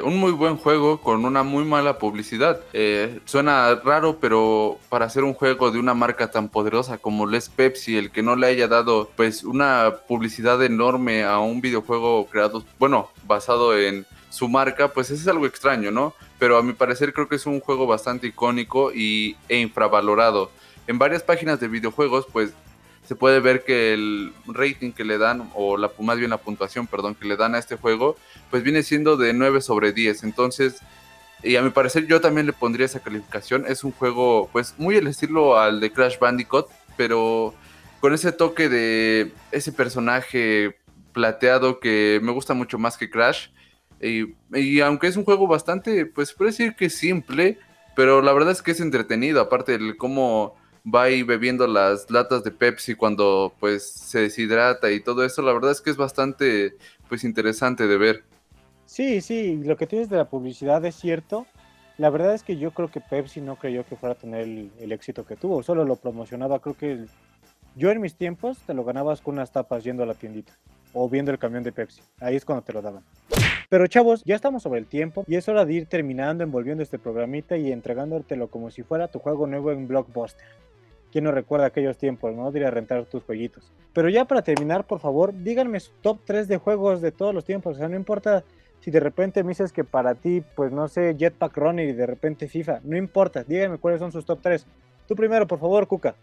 un 0.04 0.18
muy 0.18 0.32
buen 0.32 0.56
juego 0.56 1.02
con 1.02 1.26
una 1.26 1.44
muy 1.44 1.66
mala 1.66 1.98
publicidad. 1.98 2.62
Eh, 2.72 3.20
suena 3.26 3.76
raro, 3.84 4.18
pero 4.22 4.80
para 4.88 5.06
hacer 5.06 5.26
un 5.26 5.34
juego 5.34 5.72
de 5.72 5.80
una 5.80 5.94
marca 5.94 6.32
tan 6.32 6.48
poderosa 6.48 6.98
como 6.98 7.28
Les 7.28 7.50
Pepsi, 7.50 7.98
el 7.98 8.12
que 8.12 8.24
no 8.24 8.38
le 8.38 8.48
haya 8.48 8.70
dado 8.70 9.12
pues 9.18 9.44
una 9.44 9.96
publicidad 10.08 10.64
enorme 10.64 11.24
a 11.26 11.40
un 11.40 11.60
videojuego 11.60 12.26
creado, 12.28 12.64
bueno, 12.80 13.10
basado 13.28 13.78
en 13.78 14.06
su 14.30 14.48
marca, 14.48 14.88
pues 14.88 15.12
es 15.12 15.28
algo 15.28 15.46
extraño, 15.46 15.92
¿no? 15.92 16.14
Pero 16.40 16.58
a 16.58 16.64
mi 16.64 16.72
parecer 16.72 17.14
creo 17.14 17.28
que 17.28 17.36
es 17.36 17.46
un 17.46 17.60
juego 17.60 17.88
bastante 17.88 18.28
icónico 18.28 18.94
y, 18.94 19.36
e 19.50 19.60
infravalorado. 19.60 20.50
En 20.88 20.98
varias 20.98 21.24
páginas 21.24 21.60
de 21.60 21.68
videojuegos, 21.68 22.26
pues 22.32 22.54
se 23.06 23.16
puede 23.16 23.39
ver 23.39 23.63
que 23.63 23.94
el 23.94 24.34
rating 24.48 24.92
que 24.92 25.04
le 25.04 25.18
dan, 25.18 25.50
o 25.56 25.78
la, 25.78 25.92
más 26.00 26.18
bien 26.18 26.30
la 26.30 26.38
puntuación, 26.38 26.88
perdón, 26.88 27.16
que 27.16 27.28
le 27.28 27.36
dan 27.36 27.56
a 27.56 27.60
este 27.60 27.76
juego, 27.76 28.16
pues 28.50 28.63
viene 28.63 28.84
siendo 28.84 29.18
de 29.18 29.34
9 29.34 29.62
sobre 29.62 29.92
10. 29.92 30.24
Entonces, 30.24 30.82
y 31.44 31.58
a 31.58 31.62
mi 31.62 31.72
parecer 31.72 32.08
yo 32.08 32.22
también 32.22 32.48
le 32.48 32.54
pondría 32.54 32.86
esa 32.86 33.02
calificación. 33.02 33.66
Es 33.68 33.84
un 33.84 33.92
juego, 33.92 34.50
pues, 34.54 34.76
muy 34.78 34.96
el 34.96 35.08
estilo 35.08 35.58
al 35.58 35.80
de 35.82 35.92
Crash 35.92 36.18
Bandicoot, 36.18 36.68
pero 36.96 37.54
con 38.00 38.13
ese 38.13 38.32
toque 38.32 38.70
de 38.70 39.34
ese 39.52 39.74
personaje 39.74 40.78
plateado 41.12 41.80
que 41.80 42.20
me 42.24 42.32
gusta 42.32 42.54
mucho 42.54 42.80
más 42.80 42.98
que 42.98 43.10
Crash. 43.10 43.50
Y, 44.02 44.34
y 44.54 44.80
aunque 44.80 45.08
es 45.08 45.18
un 45.18 45.26
juego 45.26 45.48
bastante, 45.48 46.06
pues, 46.06 46.32
puede 46.32 46.52
decir 46.52 46.76
que 46.76 46.89
simple, 46.89 47.60
pero 47.96 48.22
la 48.22 48.32
verdad 48.32 48.52
es 48.52 48.62
que 48.62 48.72
es 48.72 48.80
entretenido, 48.80 49.42
aparte 49.42 49.74
del 49.74 49.98
cómo 49.98 50.56
va 50.86 51.04
ahí 51.04 51.24
bebiendo 51.24 51.65
las 51.67 52.10
latas 52.10 52.43
de 52.43 52.52
Pepsi 52.52 52.96
cuando 52.96 53.54
pues 53.60 53.89
se 53.89 54.19
deshidrata 54.19 54.91
y 54.91 55.02
todo 55.02 55.24
eso, 55.24 55.41
la 55.41 55.54
verdad 55.54 55.72
es 55.72 55.82
que 55.82 55.89
es 55.89 55.98
bastante 55.98 56.76
pues 57.08 57.24
interesante 57.24 57.88
de 57.88 57.98
ver. 57.98 58.24
Sí, 58.86 59.22
sí, 59.22 59.56
lo 59.63 59.78
que 59.78 59.88
tienes 59.88 60.10
de 60.10 60.17
la 60.17 60.30
publicidad 60.30 60.84
es 60.86 60.96
cierto. 60.96 61.48
La 61.98 62.10
verdad 62.10 62.34
es 62.34 62.43
que 62.43 62.58
yo 62.58 62.72
creo 62.72 62.89
que 62.89 63.02
Pepsi 63.02 63.39
no 63.39 63.56
creyó 63.56 63.86
que 63.86 63.96
fuera 63.96 64.13
a 64.13 64.17
tener 64.17 64.41
el, 64.41 64.91
éxito 64.91 65.26
que 65.26 65.36
tuvo, 65.36 65.62
solo 65.63 65.86
lo 65.86 65.96
promocionaba, 65.96 66.60
creo 66.60 66.76
que 66.76 67.06
yo 67.76 67.91
en 67.91 68.02
mis 68.02 68.15
tiempos 68.15 68.58
te 68.65 68.74
lo 68.74 68.84
ganabas 68.84 69.22
con 69.22 69.36
unas 69.36 69.52
tapas 69.52 69.84
yendo 69.84 70.04
a 70.04 70.08
la 70.08 70.15
tiendita 70.15 70.54
o 70.91 71.08
viendo 71.08 71.32
el 71.32 71.38
camión 71.38 71.63
de 71.63 71.72
Pepsi, 71.72 72.02
ahí 72.19 72.36
es 72.36 72.46
cuando 72.46 72.63
te 72.63 72.74
lo 72.74 72.82
daban. 72.82 73.04
Pero 73.69 73.88
chavos, 73.88 74.24
ya 74.26 74.36
estamos 74.36 74.63
sobre 74.63 74.80
el 74.80 74.86
tiempo 74.86 75.24
y 75.28 75.36
es 75.36 75.48
hora 75.48 75.65
de 75.65 75.74
ir 75.74 75.86
terminando, 75.88 76.43
envolviendo 76.43 76.84
este 76.84 77.00
programita 77.00 77.58
y 77.58 77.72
entregándotelo 77.72 78.48
como 78.48 78.69
si 78.69 78.84
fuera 78.84 79.08
tu 79.08 79.19
juego 79.19 79.48
nuevo 79.48 79.72
en 79.72 79.88
Blockbuster. 79.88 80.46
¿Quién 81.13 81.26
no 81.26 81.32
recuerda 81.32 81.67
aquellos 81.67 81.95
tiempos, 81.99 82.34
no? 82.34 82.52
De 82.52 82.71
rentar 82.71 83.06
tus 83.06 83.21
jueguitos. 83.21 83.71
Pero 83.93 84.10
ya 84.10 84.26
para 84.26 84.41
terminar, 84.41 84.88
por 84.88 84.99
favor, 84.99 85.32
díganme 85.32 85.80
su 85.80 85.91
top 86.02 86.17
3 86.26 86.47
de 86.47 86.58
juegos 86.58 87.02
de 87.02 87.12
todos 87.12 87.36
los 87.36 87.45
tiempos. 87.45 87.76
O 87.76 87.78
sea, 87.78 87.88
no 87.88 87.95
importa 87.95 88.43
si 88.80 88.89
de 88.89 88.99
repente 88.99 89.43
me 89.43 89.49
dices 89.49 89.71
que 89.71 89.84
para 89.84 90.15
ti, 90.15 90.41
pues 90.56 90.71
no 90.71 90.88
sé, 90.88 91.15
Jetpack 91.15 91.56
Runner 91.56 91.88
y 91.88 91.93
de 91.93 92.08
repente 92.08 92.47
FIFA. 92.47 92.80
No 92.84 92.97
importa, 92.97 93.43
díganme 93.43 93.78
cuáles 93.78 93.99
son 93.99 94.12
sus 94.12 94.26
top 94.26 94.39
3. 94.41 94.65
Tú 95.08 95.15
primero, 95.15 95.45
por 95.45 95.60
favor, 95.60 95.88
Cuca. 95.88 96.15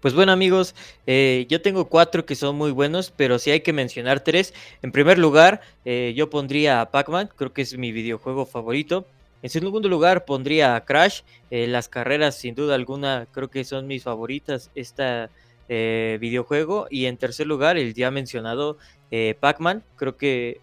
Pues 0.00 0.14
bueno 0.14 0.30
amigos, 0.30 0.76
eh, 1.08 1.46
yo 1.48 1.60
tengo 1.60 1.88
cuatro 1.88 2.24
que 2.24 2.36
son 2.36 2.54
muy 2.54 2.70
buenos, 2.70 3.10
pero 3.10 3.40
si 3.40 3.50
hay 3.50 3.62
que 3.62 3.72
mencionar 3.72 4.20
tres. 4.20 4.54
En 4.80 4.92
primer 4.92 5.18
lugar, 5.18 5.60
eh, 5.84 6.14
yo 6.16 6.30
pondría 6.30 6.80
a 6.80 6.92
Pac-Man, 6.92 7.30
creo 7.34 7.52
que 7.52 7.62
es 7.62 7.76
mi 7.76 7.90
videojuego 7.90 8.46
favorito. 8.46 9.08
En 9.42 9.50
segundo 9.50 9.88
lugar 9.88 10.24
pondría 10.24 10.76
a 10.76 10.84
Crash. 10.84 11.20
Eh, 11.50 11.66
las 11.66 11.88
carreras 11.88 12.36
sin 12.36 12.54
duda 12.54 12.74
alguna 12.74 13.26
creo 13.32 13.48
que 13.48 13.64
son 13.64 13.86
mis 13.86 14.02
favoritas 14.02 14.70
este 14.74 15.28
videojuego. 15.68 16.86
Y 16.90 17.06
en 17.06 17.16
tercer 17.16 17.46
lugar 17.46 17.76
el 17.76 17.94
ya 17.94 18.10
mencionado 18.10 18.78
eh, 19.10 19.34
Pac-Man. 19.38 19.82
Creo 19.96 20.16
que, 20.16 20.60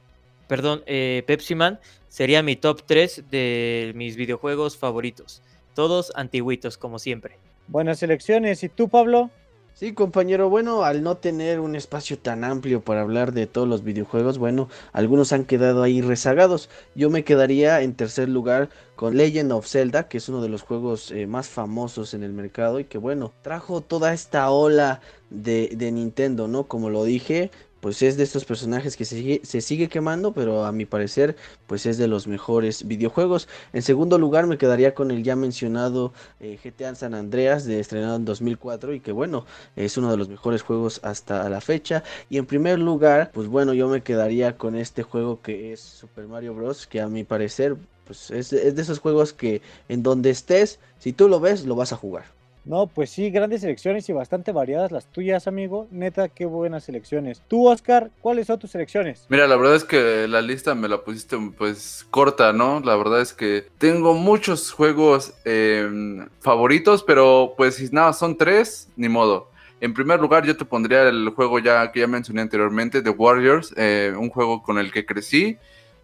perdón, 0.47 0.83
Pepsi 0.85 1.55
Man 1.55 1.79
sería 2.07 2.41
mi 2.41 2.55
top 2.55 2.83
3 2.85 3.25
de 3.29 3.91
mis 3.95 4.15
videojuegos 4.15 4.77
favoritos. 4.77 5.41
Todos 5.75 6.11
antiguitos 6.15 6.77
como 6.77 6.99
siempre. 6.99 7.37
Buenas 7.67 8.03
elecciones. 8.03 8.63
¿Y 8.63 8.69
tú 8.69 8.89
Pablo? 8.89 9.29
Sí, 9.75 9.93
compañero, 9.93 10.49
bueno, 10.49 10.83
al 10.83 11.01
no 11.01 11.17
tener 11.17 11.59
un 11.59 11.75
espacio 11.75 12.19
tan 12.19 12.43
amplio 12.43 12.81
para 12.81 13.01
hablar 13.01 13.33
de 13.33 13.47
todos 13.47 13.67
los 13.67 13.83
videojuegos, 13.83 14.37
bueno, 14.37 14.69
algunos 14.91 15.33
han 15.33 15.45
quedado 15.45 15.81
ahí 15.81 15.99
rezagados. 16.01 16.69
Yo 16.93 17.09
me 17.09 17.23
quedaría 17.23 17.81
en 17.81 17.95
tercer 17.95 18.29
lugar 18.29 18.69
con 18.95 19.17
Legend 19.17 19.51
of 19.51 19.67
Zelda, 19.67 20.07
que 20.07 20.17
es 20.19 20.29
uno 20.29 20.41
de 20.43 20.49
los 20.49 20.61
juegos 20.61 21.09
eh, 21.11 21.25
más 21.25 21.49
famosos 21.49 22.13
en 22.13 22.21
el 22.23 22.33
mercado 22.33 22.79
y 22.79 22.85
que 22.85 22.99
bueno, 22.99 23.33
trajo 23.41 23.81
toda 23.81 24.13
esta 24.13 24.51
ola 24.51 25.01
de, 25.31 25.69
de 25.75 25.91
Nintendo, 25.91 26.47
¿no? 26.47 26.67
Como 26.67 26.91
lo 26.91 27.03
dije, 27.03 27.49
pues 27.83 28.01
es 28.01 28.15
de 28.15 28.23
estos 28.23 28.45
personajes 28.45 28.95
que 28.95 29.03
se 29.03 29.17
sigue, 29.17 29.41
se 29.43 29.59
sigue, 29.59 29.89
quemando, 29.89 30.33
pero 30.33 30.63
a 30.63 30.71
mi 30.71 30.85
parecer, 30.85 31.35
pues 31.67 31.85
es 31.85 31.97
de 31.97 32.07
los 32.07 32.27
mejores 32.27 32.87
videojuegos. 32.87 33.49
En 33.73 33.81
segundo 33.81 34.17
lugar, 34.17 34.47
me 34.47 34.57
quedaría 34.57 34.95
con 34.95 35.11
el 35.11 35.21
ya 35.21 35.35
mencionado 35.35 36.13
eh, 36.39 36.57
GTA 36.63 36.95
San 36.95 37.13
Andreas, 37.13 37.65
de 37.65 37.81
estrenado 37.81 38.15
en 38.15 38.23
2004, 38.23 38.93
y 38.93 39.01
que 39.01 39.11
bueno, 39.11 39.45
es 39.75 39.97
uno 39.97 40.09
de 40.09 40.15
los 40.15 40.29
mejores 40.29 40.61
juegos 40.61 41.01
hasta 41.03 41.49
la 41.49 41.59
fecha. 41.59 42.05
Y 42.29 42.37
en 42.37 42.45
primer 42.45 42.79
lugar, 42.79 43.31
pues 43.33 43.49
bueno, 43.49 43.73
yo 43.73 43.89
me 43.89 44.01
quedaría 44.01 44.55
con 44.55 44.77
este 44.77 45.03
juego 45.03 45.41
que 45.41 45.73
es 45.73 45.81
Super 45.81 46.25
Mario 46.29 46.53
Bros., 46.53 46.87
que 46.87 47.01
a 47.01 47.09
mi 47.09 47.25
parecer, 47.25 47.75
pues 48.05 48.31
es, 48.31 48.53
es 48.53 48.77
de 48.77 48.81
esos 48.81 48.99
juegos 48.99 49.33
que 49.33 49.61
en 49.89 50.03
donde 50.03 50.29
estés, 50.29 50.79
si 50.99 51.11
tú 51.11 51.27
lo 51.27 51.41
ves, 51.41 51.65
lo 51.65 51.75
vas 51.75 51.91
a 51.91 51.97
jugar. 51.97 52.42
No, 52.65 52.87
pues 52.87 53.09
sí, 53.09 53.29
grandes 53.29 53.61
selecciones 53.61 54.07
y 54.07 54.13
bastante 54.13 54.53
variadas 54.53 54.91
las 54.91 55.05
tuyas, 55.07 55.47
amigo. 55.47 55.87
Neta, 55.91 56.29
qué 56.29 56.45
buenas 56.45 56.85
selecciones. 56.85 57.41
Tú, 57.49 57.67
Oscar, 57.67 58.09
¿cuáles 58.21 58.47
son 58.47 58.57
tus 58.57 58.71
selecciones? 58.71 59.25
Mira, 59.27 59.47
la 59.47 59.57
verdad 59.57 59.75
es 59.75 59.83
que 59.83 60.27
la 60.29 60.41
lista 60.41 60.73
me 60.73 60.87
la 60.87 61.03
pusiste 61.03 61.37
pues 61.57 62.07
corta, 62.09 62.53
¿no? 62.53 62.79
La 62.79 62.95
verdad 62.95 63.19
es 63.19 63.33
que 63.33 63.67
tengo 63.77 64.13
muchos 64.13 64.71
juegos 64.71 65.33
eh, 65.43 66.25
favoritos, 66.39 67.03
pero 67.03 67.53
pues 67.57 67.75
si 67.75 67.89
nada, 67.91 68.13
son 68.13 68.37
tres, 68.37 68.89
ni 68.95 69.09
modo. 69.09 69.51
En 69.81 69.93
primer 69.93 70.21
lugar, 70.21 70.45
yo 70.45 70.55
te 70.55 70.63
pondría 70.63 71.09
el 71.09 71.29
juego 71.35 71.59
ya 71.59 71.91
que 71.91 71.99
ya 71.99 72.07
mencioné 72.07 72.41
anteriormente, 72.41 73.01
The 73.01 73.09
Warriors, 73.09 73.73
eh, 73.75 74.13
un 74.17 74.29
juego 74.29 74.63
con 74.63 74.77
el 74.77 74.93
que 74.93 75.05
crecí, 75.05 75.57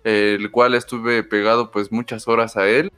el 0.04 0.52
cual 0.52 0.76
estuve 0.76 1.24
pegado 1.24 1.72
pues 1.72 1.89
muchas 1.89 2.28
horas 2.28 2.58
a 2.58 2.67
él 2.67 2.91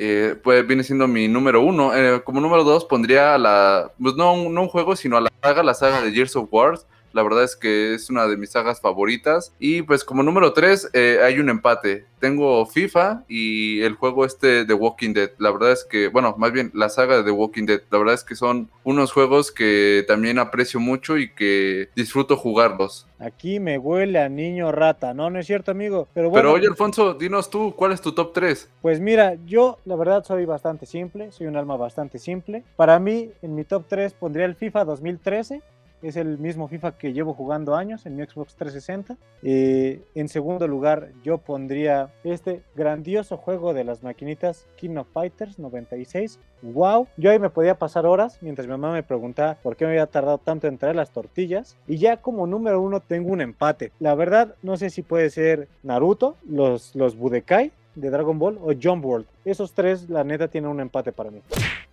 eh, 0.00 0.36
pues 0.42 0.64
viene 0.64 0.84
siendo 0.84 1.08
mi 1.08 1.26
número 1.26 1.60
uno. 1.60 1.92
Eh, 1.94 2.22
como 2.22 2.40
número 2.40 2.62
dos 2.62 2.84
pondría 2.84 3.36
la, 3.36 3.90
pues 4.00 4.14
no, 4.14 4.48
no 4.48 4.62
un 4.62 4.68
juego, 4.68 4.94
sino 4.94 5.16
a 5.16 5.20
la 5.20 5.30
saga, 5.42 5.62
la 5.64 5.74
saga 5.74 6.00
de 6.00 6.12
Gears 6.12 6.36
of 6.36 6.48
War. 6.52 6.78
La 7.18 7.24
verdad 7.24 7.42
es 7.42 7.56
que 7.56 7.94
es 7.94 8.10
una 8.10 8.28
de 8.28 8.36
mis 8.36 8.52
sagas 8.52 8.80
favoritas. 8.80 9.52
Y 9.58 9.82
pues 9.82 10.04
como 10.04 10.22
número 10.22 10.52
3 10.52 10.90
eh, 10.92 11.18
hay 11.20 11.40
un 11.40 11.48
empate. 11.48 12.06
Tengo 12.20 12.64
FIFA 12.64 13.24
y 13.26 13.80
el 13.80 13.94
juego 13.94 14.24
este 14.24 14.64
de 14.64 14.72
Walking 14.72 15.14
Dead. 15.14 15.32
La 15.38 15.50
verdad 15.50 15.72
es 15.72 15.84
que, 15.84 16.06
bueno, 16.06 16.36
más 16.38 16.52
bien 16.52 16.70
la 16.74 16.88
saga 16.88 17.16
de 17.16 17.24
The 17.24 17.32
Walking 17.32 17.66
Dead. 17.66 17.80
La 17.90 17.98
verdad 17.98 18.14
es 18.14 18.22
que 18.22 18.36
son 18.36 18.70
unos 18.84 19.10
juegos 19.10 19.50
que 19.50 20.04
también 20.06 20.38
aprecio 20.38 20.78
mucho 20.78 21.18
y 21.18 21.34
que 21.34 21.88
disfruto 21.96 22.36
jugarlos. 22.36 23.08
Aquí 23.18 23.58
me 23.58 23.78
huele 23.78 24.20
a 24.20 24.28
niño 24.28 24.70
rata, 24.70 25.12
¿no? 25.12 25.28
No 25.28 25.40
es 25.40 25.46
cierto, 25.48 25.72
amigo. 25.72 26.06
Pero, 26.14 26.30
bueno, 26.30 26.50
Pero 26.50 26.54
oye, 26.54 26.68
Alfonso, 26.68 27.14
dinos 27.14 27.50
tú, 27.50 27.74
¿cuál 27.74 27.90
es 27.90 28.00
tu 28.00 28.12
top 28.12 28.32
3? 28.32 28.70
Pues 28.80 29.00
mira, 29.00 29.34
yo 29.44 29.78
la 29.86 29.96
verdad 29.96 30.24
soy 30.24 30.44
bastante 30.44 30.86
simple, 30.86 31.32
soy 31.32 31.48
un 31.48 31.56
alma 31.56 31.76
bastante 31.76 32.20
simple. 32.20 32.62
Para 32.76 33.00
mí, 33.00 33.32
en 33.42 33.56
mi 33.56 33.64
top 33.64 33.86
3 33.88 34.12
pondría 34.12 34.44
el 34.44 34.54
FIFA 34.54 34.84
2013 34.84 35.62
es 36.02 36.16
el 36.16 36.38
mismo 36.38 36.68
FIFA 36.68 36.98
que 36.98 37.12
llevo 37.12 37.34
jugando 37.34 37.74
años 37.74 38.06
en 38.06 38.16
mi 38.16 38.24
Xbox 38.24 38.54
360. 38.56 39.16
Eh, 39.42 40.02
en 40.14 40.28
segundo 40.28 40.66
lugar, 40.68 41.10
yo 41.22 41.38
pondría 41.38 42.10
este 42.24 42.62
grandioso 42.74 43.36
juego 43.36 43.74
de 43.74 43.84
las 43.84 44.02
maquinitas 44.02 44.66
King 44.76 44.96
of 44.96 45.08
Fighters 45.12 45.58
96. 45.58 46.38
¡Wow! 46.62 47.06
Yo 47.16 47.30
ahí 47.30 47.38
me 47.38 47.50
podía 47.50 47.78
pasar 47.78 48.06
horas 48.06 48.38
mientras 48.40 48.66
mi 48.66 48.72
mamá 48.72 48.92
me 48.92 49.02
preguntaba 49.02 49.54
por 49.62 49.76
qué 49.76 49.84
me 49.84 49.92
había 49.92 50.06
tardado 50.06 50.38
tanto 50.38 50.66
en 50.66 50.78
traer 50.78 50.96
las 50.96 51.10
tortillas. 51.10 51.76
Y 51.86 51.98
ya 51.98 52.18
como 52.18 52.46
número 52.46 52.80
uno 52.80 53.00
tengo 53.00 53.32
un 53.32 53.40
empate. 53.40 53.92
La 54.00 54.14
verdad, 54.14 54.54
no 54.62 54.76
sé 54.76 54.90
si 54.90 55.02
puede 55.02 55.30
ser 55.30 55.68
Naruto, 55.82 56.36
los, 56.48 56.94
los 56.94 57.16
Budekai 57.16 57.72
de 57.94 58.10
Dragon 58.10 58.38
Ball 58.38 58.58
o 58.62 58.72
Jump 58.80 59.04
World. 59.04 59.26
Esos 59.44 59.72
tres, 59.72 60.08
la 60.08 60.24
neta, 60.24 60.48
tienen 60.48 60.70
un 60.70 60.80
empate 60.80 61.12
para 61.12 61.30
mí. 61.30 61.42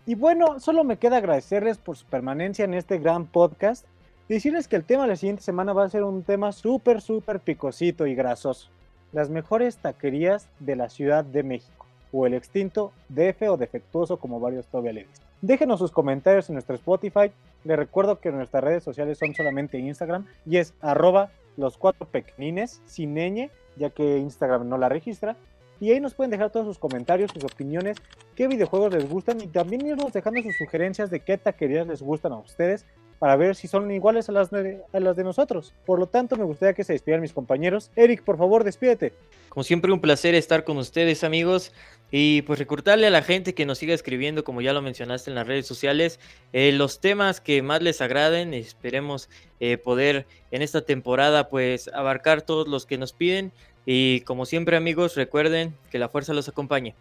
Y 0.05 0.15
bueno, 0.15 0.59
solo 0.59 0.83
me 0.83 0.97
queda 0.97 1.17
agradecerles 1.17 1.77
por 1.77 1.97
su 1.97 2.05
permanencia 2.05 2.65
en 2.65 2.75
este 2.75 2.99
gran 2.99 3.25
podcast 3.25 3.85
decirles 4.33 4.67
que 4.67 4.75
el 4.75 4.83
tema 4.83 5.03
de 5.03 5.09
la 5.09 5.15
siguiente 5.15 5.43
semana 5.43 5.73
va 5.73 5.85
a 5.85 5.89
ser 5.89 6.03
un 6.03 6.23
tema 6.23 6.51
súper, 6.51 7.01
súper 7.01 7.39
picosito 7.39 8.07
y 8.07 8.15
grasoso. 8.15 8.69
Las 9.11 9.29
mejores 9.29 9.77
taquerías 9.77 10.49
de 10.59 10.75
la 10.75 10.89
Ciudad 10.89 11.23
de 11.23 11.43
México, 11.43 11.85
o 12.11 12.25
el 12.25 12.33
extinto 12.33 12.91
DF 13.09 13.49
o 13.49 13.57
defectuoso 13.57 14.17
como 14.17 14.39
varios 14.39 14.67
todavía 14.67 14.93
le 14.93 15.01
dicen. 15.01 15.25
Déjenos 15.41 15.79
sus 15.79 15.91
comentarios 15.91 16.49
en 16.49 16.53
nuestro 16.53 16.75
Spotify. 16.75 17.31
Les 17.63 17.77
recuerdo 17.77 18.19
que 18.19 18.31
nuestras 18.31 18.63
redes 18.63 18.83
sociales 18.83 19.17
son 19.19 19.35
solamente 19.35 19.77
Instagram 19.77 20.25
y 20.45 20.57
es 20.57 20.73
arroba 20.81 21.29
los 21.57 21.77
cuatro 21.77 22.07
pequeñines 22.07 22.81
sin 22.85 23.15
ñ, 23.15 23.49
ya 23.75 23.89
que 23.89 24.17
Instagram 24.17 24.67
no 24.67 24.77
la 24.77 24.89
registra. 24.89 25.35
Y 25.79 25.91
ahí 25.91 25.99
nos 25.99 26.13
pueden 26.13 26.31
dejar 26.31 26.51
todos 26.51 26.65
sus 26.65 26.79
comentarios, 26.79 27.31
sus 27.31 27.43
opiniones, 27.43 27.97
qué 28.33 28.47
videojuegos 28.47 28.93
les 28.93 29.09
gustan 29.09 29.41
y 29.41 29.47
también 29.47 29.85
irnos 29.85 30.13
dejando 30.13 30.41
sus 30.41 30.55
sugerencias 30.57 31.09
de 31.09 31.19
qué 31.19 31.37
taquerías 31.37 31.85
les 31.85 32.01
gustan 32.01 32.31
a 32.31 32.37
ustedes 32.37 32.85
para 33.19 33.35
ver 33.35 33.55
si 33.55 33.67
son 33.67 33.89
iguales 33.91 34.29
a 34.29 34.31
las, 34.31 34.51
de, 34.51 34.81
a 34.93 34.99
las 34.99 35.15
de 35.15 35.23
nosotros. 35.23 35.73
Por 35.85 35.99
lo 35.99 36.07
tanto, 36.07 36.35
me 36.35 36.43
gustaría 36.43 36.73
que 36.73 36.83
se 36.83 36.93
despidan 36.93 37.21
mis 37.21 37.33
compañeros. 37.33 37.91
Eric, 37.95 38.23
por 38.23 38.37
favor, 38.37 38.63
despídete. 38.63 39.13
Como 39.49 39.63
siempre, 39.63 39.91
un 39.91 40.01
placer 40.01 40.35
estar 40.35 40.63
con 40.63 40.77
ustedes, 40.77 41.23
amigos. 41.23 41.71
Y 42.11 42.43
pues 42.43 42.59
recordarle 42.59 43.07
a 43.07 43.09
la 43.09 43.23
gente 43.23 43.53
que 43.53 43.65
nos 43.65 43.79
siga 43.79 43.93
escribiendo, 43.93 44.43
como 44.43 44.61
ya 44.61 44.73
lo 44.73 44.81
mencionaste 44.81 45.31
en 45.31 45.35
las 45.35 45.47
redes 45.47 45.65
sociales, 45.65 46.19
eh, 46.53 46.71
los 46.71 46.99
temas 46.99 47.41
que 47.41 47.61
más 47.61 47.81
les 47.81 47.99
agraden. 48.01 48.53
Esperemos 48.53 49.29
eh, 49.59 49.77
poder 49.77 50.25
en 50.51 50.61
esta 50.61 50.81
temporada 50.81 51.49
pues 51.49 51.87
abarcar 51.89 52.41
todos 52.41 52.67
los 52.67 52.85
que 52.85 52.97
nos 52.97 53.13
piden. 53.13 53.51
Y 53.85 54.21
como 54.21 54.45
siempre, 54.45 54.77
amigos, 54.77 55.15
recuerden 55.15 55.75
que 55.89 55.99
la 55.99 56.09
fuerza 56.09 56.33
los 56.33 56.47
acompañe. 56.47 56.95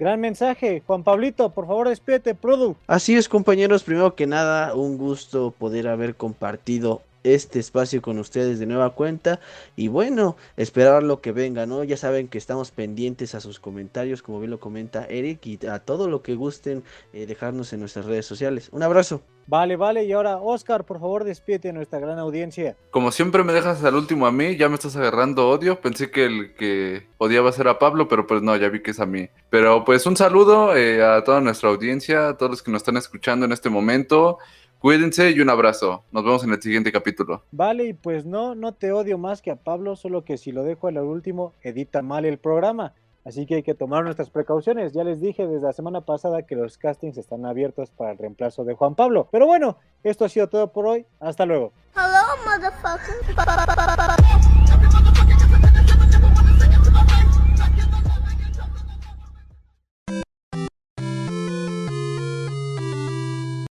Gran 0.00 0.18
mensaje. 0.18 0.82
Juan 0.86 1.04
Pablito, 1.04 1.50
por 1.50 1.66
favor, 1.66 1.86
despídete, 1.86 2.34
Produ. 2.34 2.74
Así 2.86 3.16
es, 3.16 3.28
compañeros. 3.28 3.82
Primero 3.82 4.14
que 4.14 4.26
nada, 4.26 4.74
un 4.74 4.96
gusto 4.96 5.50
poder 5.50 5.88
haber 5.88 6.14
compartido 6.14 7.02
este 7.22 7.58
espacio 7.58 8.00
con 8.00 8.18
ustedes 8.18 8.58
de 8.58 8.64
nueva 8.64 8.94
cuenta 8.94 9.40
y 9.76 9.88
bueno, 9.88 10.38
esperar 10.56 11.02
lo 11.02 11.20
que 11.20 11.32
venga, 11.32 11.66
¿no? 11.66 11.84
Ya 11.84 11.98
saben 11.98 12.28
que 12.28 12.38
estamos 12.38 12.70
pendientes 12.70 13.34
a 13.34 13.40
sus 13.40 13.60
comentarios, 13.60 14.22
como 14.22 14.40
bien 14.40 14.50
lo 14.50 14.58
comenta 14.58 15.04
Eric, 15.04 15.46
y 15.46 15.66
a 15.66 15.80
todo 15.80 16.08
lo 16.08 16.22
que 16.22 16.34
gusten 16.34 16.82
eh, 17.12 17.26
dejarnos 17.26 17.74
en 17.74 17.80
nuestras 17.80 18.06
redes 18.06 18.24
sociales. 18.24 18.70
Un 18.72 18.82
abrazo. 18.82 19.20
Vale, 19.50 19.74
vale, 19.74 20.04
y 20.04 20.12
ahora 20.12 20.36
Oscar, 20.36 20.84
por 20.84 21.00
favor, 21.00 21.24
despídete 21.24 21.70
a 21.70 21.72
nuestra 21.72 21.98
gran 21.98 22.20
audiencia. 22.20 22.76
Como 22.92 23.10
siempre 23.10 23.42
me 23.42 23.52
dejas 23.52 23.82
al 23.82 23.96
último 23.96 24.28
a 24.28 24.30
mí, 24.30 24.56
ya 24.56 24.68
me 24.68 24.76
estás 24.76 24.94
agarrando 24.94 25.48
odio, 25.48 25.80
pensé 25.80 26.12
que 26.12 26.24
el 26.24 26.54
que 26.54 27.08
odiaba 27.18 27.50
ser 27.50 27.66
a 27.66 27.80
Pablo, 27.80 28.06
pero 28.06 28.28
pues 28.28 28.42
no, 28.42 28.56
ya 28.56 28.68
vi 28.68 28.80
que 28.80 28.92
es 28.92 29.00
a 29.00 29.06
mí. 29.06 29.28
Pero 29.50 29.84
pues 29.84 30.06
un 30.06 30.16
saludo 30.16 30.76
eh, 30.76 31.02
a 31.02 31.24
toda 31.24 31.40
nuestra 31.40 31.68
audiencia, 31.68 32.28
a 32.28 32.36
todos 32.36 32.50
los 32.50 32.62
que 32.62 32.70
nos 32.70 32.82
están 32.82 32.96
escuchando 32.96 33.44
en 33.44 33.50
este 33.50 33.70
momento. 33.70 34.38
Cuídense 34.78 35.32
y 35.32 35.40
un 35.40 35.50
abrazo. 35.50 36.04
Nos 36.12 36.22
vemos 36.22 36.44
en 36.44 36.52
el 36.52 36.62
siguiente 36.62 36.92
capítulo. 36.92 37.42
Vale, 37.50 37.86
y 37.86 37.92
pues 37.92 38.24
no, 38.24 38.54
no 38.54 38.72
te 38.72 38.92
odio 38.92 39.18
más 39.18 39.42
que 39.42 39.50
a 39.50 39.56
Pablo, 39.56 39.96
solo 39.96 40.24
que 40.24 40.38
si 40.38 40.52
lo 40.52 40.62
dejo 40.62 40.86
al 40.86 40.98
último, 40.98 41.54
edita 41.60 42.02
mal 42.02 42.24
el 42.24 42.38
programa. 42.38 42.94
Así 43.24 43.46
que 43.46 43.56
hay 43.56 43.62
que 43.62 43.74
tomar 43.74 44.04
nuestras 44.04 44.30
precauciones. 44.30 44.92
Ya 44.92 45.04
les 45.04 45.20
dije 45.20 45.46
desde 45.46 45.66
la 45.66 45.72
semana 45.72 46.00
pasada 46.02 46.42
que 46.42 46.56
los 46.56 46.78
castings 46.78 47.18
están 47.18 47.44
abiertos 47.44 47.90
para 47.90 48.12
el 48.12 48.18
reemplazo 48.18 48.64
de 48.64 48.74
Juan 48.74 48.94
Pablo. 48.94 49.28
Pero 49.30 49.46
bueno, 49.46 49.76
esto 50.02 50.24
ha 50.24 50.28
sido 50.28 50.48
todo 50.48 50.72
por 50.72 50.86
hoy. 50.86 51.06
Hasta 51.20 51.44
luego. 51.46 51.72
Hello, 51.94 52.20
motherfucker. 52.46 53.16